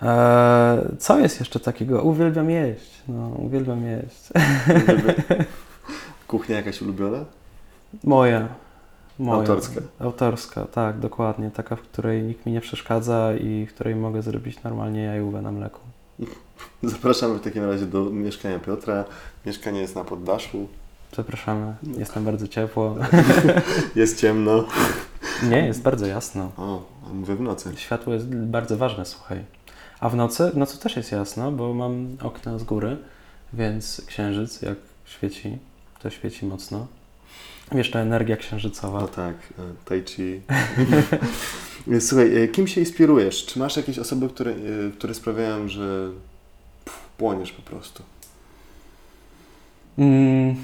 [0.03, 2.03] E, co jest jeszcze takiego?
[2.03, 3.03] Uwielbiam jeść.
[3.09, 4.29] No, uwielbiam jeść.
[6.29, 7.25] Kuchnia jakaś ulubiona?
[8.05, 8.49] Moja.
[9.19, 9.39] Moja.
[9.39, 9.81] Autorska.
[9.99, 11.51] Autorska, tak, dokładnie.
[11.51, 15.53] Taka, w której nikt mi nie przeszkadza i w której mogę zrobić normalnie jajówę na
[15.53, 15.81] mleku.
[16.83, 19.05] Zapraszamy w takim razie do mieszkania Piotra.
[19.47, 20.69] Mieszkanie jest na poddaszu.
[21.17, 21.75] Zapraszamy.
[21.99, 22.97] Jest tam bardzo ciepło.
[23.97, 24.65] Jest ciemno.
[25.43, 26.51] Nie, jest bardzo jasno.
[26.57, 26.83] O,
[27.13, 27.73] mówię w nocy.
[27.77, 29.45] Światło jest bardzo ważne, słuchaj.
[30.05, 30.51] A w nocy?
[30.51, 32.97] W nocy też jest jasno, bo mam okna z góry,
[33.53, 35.59] więc księżyc jak świeci,
[36.03, 36.87] to świeci mocno.
[37.73, 39.01] Jeszcze energia księżycowa.
[39.01, 40.41] No tak, e, tai chi.
[42.07, 43.47] Słuchaj, e, kim się inspirujesz?
[43.47, 44.57] Czy masz jakieś osoby, które, e,
[44.99, 46.11] które sprawiają, że
[47.19, 48.03] płoniesz po prostu?
[49.99, 50.57] Mm.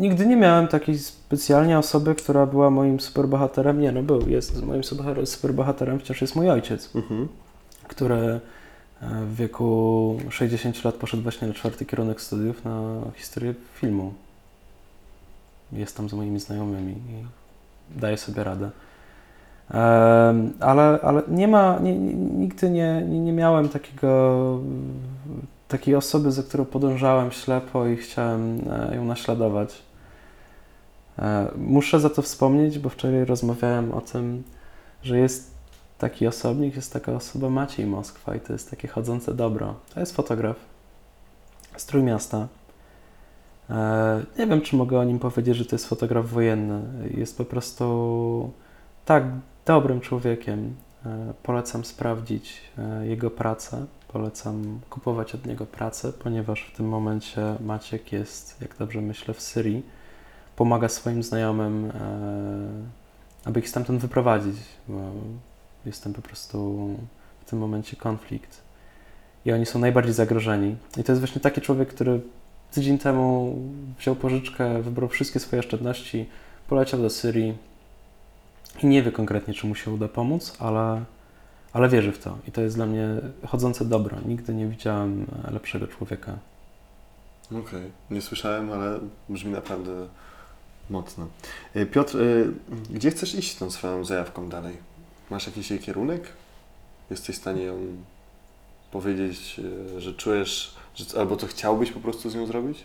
[0.00, 3.80] Nigdy nie miałem takiej specjalnie osoby, która była moim superbohaterem.
[3.80, 7.28] Nie, no był, jest moim super- superbohaterem, wciąż jest mój ojciec, Mhm.
[7.88, 8.40] który e,
[9.24, 12.80] w wieku 60 lat poszedł właśnie na czwarty kierunek studiów na
[13.14, 14.12] historię filmu.
[15.72, 17.24] Jest tam z moimi znajomymi i
[18.00, 18.70] daje sobie radę.
[20.60, 21.94] Ale, ale nie ma, nie,
[22.38, 24.58] nigdy nie, nie, nie miałem takiego,
[25.68, 29.82] takiej osoby, za którą podążałem ślepo i chciałem e, ją naśladować.
[31.20, 34.42] E, Muszę za to wspomnieć, bo wczoraj rozmawiałem o tym,
[35.02, 35.54] że jest
[35.98, 39.74] taki osobnik, jest taka osoba Maciej Moskwa i to jest takie chodzące dobro.
[39.94, 40.56] To jest fotograf
[41.76, 42.48] z Trójmiasta.
[43.70, 46.82] E, Nie wiem, czy mogę o nim powiedzieć, że to jest fotograf wojenny.
[47.16, 48.50] Jest po prostu
[49.04, 49.24] tak
[49.66, 50.74] dobrym człowiekiem.
[51.06, 52.60] E, Polecam sprawdzić
[53.02, 53.86] jego pracę.
[54.08, 59.40] Polecam kupować od niego pracę, ponieważ w tym momencie Maciek jest, jak dobrze myślę, w
[59.40, 59.82] Syrii.
[60.60, 61.90] Pomaga swoim znajomym, e,
[63.44, 64.56] aby ich stamtąd wyprowadzić,
[64.88, 65.00] bo
[65.86, 66.88] jest tam po prostu
[67.40, 68.60] w tym momencie konflikt.
[69.44, 70.76] I oni są najbardziej zagrożeni.
[70.96, 72.20] I to jest właśnie taki człowiek, który
[72.72, 73.56] tydzień temu
[73.98, 76.28] wziął pożyczkę, wybrał wszystkie swoje oszczędności,
[76.68, 77.56] poleciał do Syrii
[78.82, 81.04] i nie wie konkretnie, czy mu się uda pomóc, ale,
[81.72, 82.38] ale wierzy w to.
[82.48, 83.08] I to jest dla mnie
[83.46, 84.16] chodzące dobro.
[84.26, 86.38] Nigdy nie widziałem lepszego człowieka.
[87.50, 88.98] Okej, nie słyszałem, ale
[89.28, 90.06] brzmi naprawdę
[90.90, 91.26] mocno.
[91.74, 92.22] E, Piotr, e,
[92.90, 94.76] gdzie chcesz iść z tą swoją zajawką dalej?
[95.30, 96.32] Masz jakiś jej kierunek?
[97.10, 97.78] Jesteś w stanie ją
[98.92, 99.60] powiedzieć,
[99.96, 102.84] e, że czujesz, że, albo co chciałbyś po prostu z nią zrobić?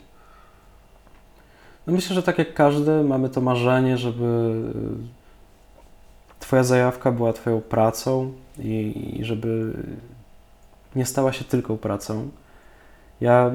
[1.88, 7.62] No myślę, że tak jak każdy, mamy to marzenie, żeby y, Twoja zajawka była Twoją
[7.62, 9.74] pracą i, i żeby
[10.96, 12.30] nie stała się tylko pracą.
[13.22, 13.52] Ja,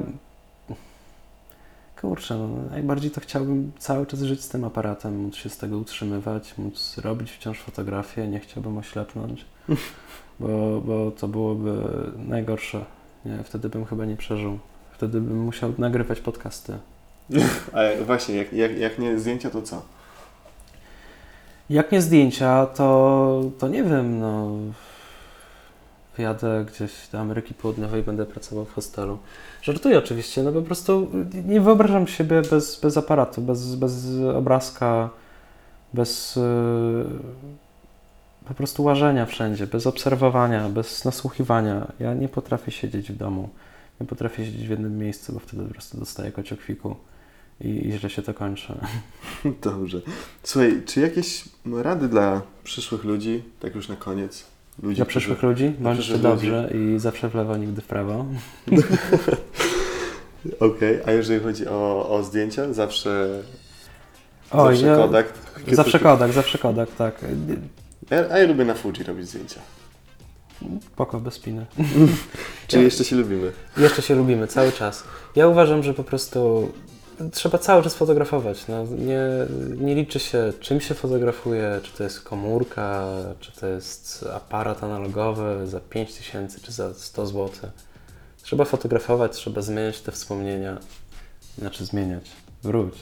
[2.01, 5.77] kurczę, no, najbardziej to chciałbym cały czas żyć z tym aparatem, móc się z tego
[5.77, 9.45] utrzymywać, móc robić wciąż fotografię, nie chciałbym oślepnąć,
[10.39, 11.73] bo, bo to byłoby
[12.17, 12.85] najgorsze.
[13.25, 14.59] Nie, wtedy bym chyba nie przeżył.
[14.93, 16.77] Wtedy bym musiał nagrywać podcasty.
[17.73, 19.81] A jak- właśnie, jak, jak, jak nie zdjęcia, to co?
[21.69, 24.49] Jak nie zdjęcia, to, to nie wiem, no.
[26.17, 29.17] Wyjadę gdzieś do Ameryki Południowej, będę pracował w hostelu.
[29.61, 31.11] Żartuję oczywiście, no po prostu
[31.45, 35.09] nie wyobrażam siebie bez, bez aparatu, bez, bez obrazka,
[35.93, 37.05] bez yy,
[38.47, 41.91] po prostu łażenia wszędzie, bez obserwowania, bez nasłuchiwania.
[41.99, 43.49] Ja nie potrafię siedzieć w domu,
[44.01, 46.95] nie potrafię siedzieć w jednym miejscu, bo wtedy po prostu dostaję kociokwiku
[47.61, 48.73] i, i źle się to kończy.
[49.63, 50.01] Dobrze.
[50.43, 51.45] Słuchaj, czy jakieś
[51.81, 54.50] rady dla przyszłych ludzi, tak już na koniec?
[54.83, 58.25] Ludzi, Dla przyszłych którzy- ludzi bądźcie przyszłych dobrze i zawsze w lewo, nigdy w prawo.
[60.59, 63.41] Okej, a jeżeli chodzi o, o zdjęcia, zawsze,
[64.51, 65.33] Oj, zawsze ja, Kodak.
[65.71, 67.15] zawsze Kodak, zawsze Kodak, tak.
[68.11, 69.59] Ja, a ja lubię na Fuji robić zdjęcia.
[70.95, 71.65] Poko, bez spiny.
[72.67, 73.51] Czyli Ja- jeszcze się lubimy.
[73.77, 75.03] Jeszcze się lubimy, cały czas.
[75.35, 76.71] Ja uważam, że po prostu
[77.31, 78.67] trzeba cały czas fotografować.
[78.67, 79.21] No, nie,
[79.77, 83.05] nie liczy się, czym się fotografuje, czy to jest komórka,
[83.39, 87.49] czy to jest aparat analogowy za 5000 czy za 100 zł.
[88.41, 90.77] Trzeba fotografować, trzeba zmieniać te wspomnienia.
[91.57, 92.31] Znaczy zmieniać,
[92.63, 92.93] wróć.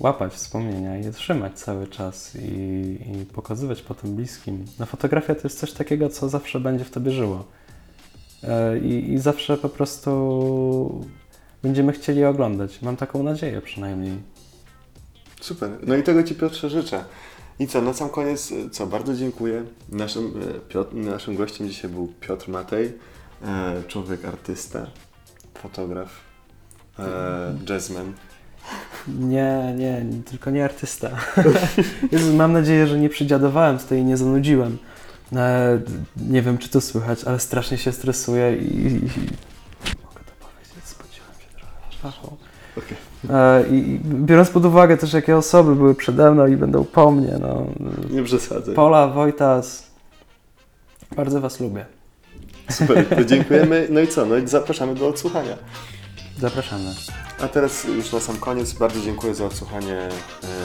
[0.00, 4.64] Łapać wspomnienia i je trzymać cały czas i, i pokazywać potem bliskim.
[4.78, 7.44] No fotografia to jest coś takiego, co zawsze będzie w tobie żyło.
[8.42, 11.04] E, I, I zawsze po prostu
[11.62, 12.82] będziemy chcieli oglądać.
[12.82, 14.18] Mam taką nadzieję przynajmniej.
[15.40, 15.70] Super.
[15.86, 17.04] No i tego Ci Piotrze życzę.
[17.58, 19.64] I co, na sam koniec, co, bardzo dziękuję.
[19.88, 22.92] Naszym, e, Piotr, naszym gościem dzisiaj był Piotr Matej,
[23.44, 24.86] e, człowiek artysta,
[25.54, 26.08] fotograf,
[26.98, 28.12] e, jazzman.
[29.08, 31.10] Nie, nie, tylko nie artysta.
[32.12, 34.78] Jezu, mam nadzieję, że nie przydziadowałem tutaj i nie zanudziłem.
[36.16, 39.00] Nie wiem, czy to słychać, ale strasznie się stresuję i,
[42.76, 42.96] Okej.
[43.30, 47.38] E, I biorąc pod uwagę też, jakie osoby były przede mną i będą po mnie,
[47.40, 47.66] no.
[48.10, 48.74] Nie przesadzaj.
[48.74, 49.86] Pola, Wojtas,
[51.16, 51.86] bardzo Was lubię.
[52.70, 53.86] Super, to dziękujemy.
[53.90, 55.56] No i co, no i zapraszamy do odsłuchania.
[56.38, 56.94] Zapraszamy.
[57.40, 60.08] A teraz już na sam koniec bardzo dziękuję za odsłuchanie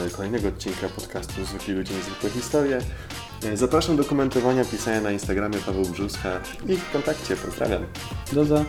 [0.06, 2.78] e, kolejnego odcinka podcastu Zwykli Ludzie Niezwykłe Historie.
[3.44, 7.36] E, zapraszam do komentowania, pisania na Instagramie Paweł Brzuska i w kontakcie.
[7.36, 7.82] Pozdrawiam.
[8.32, 8.64] Do za.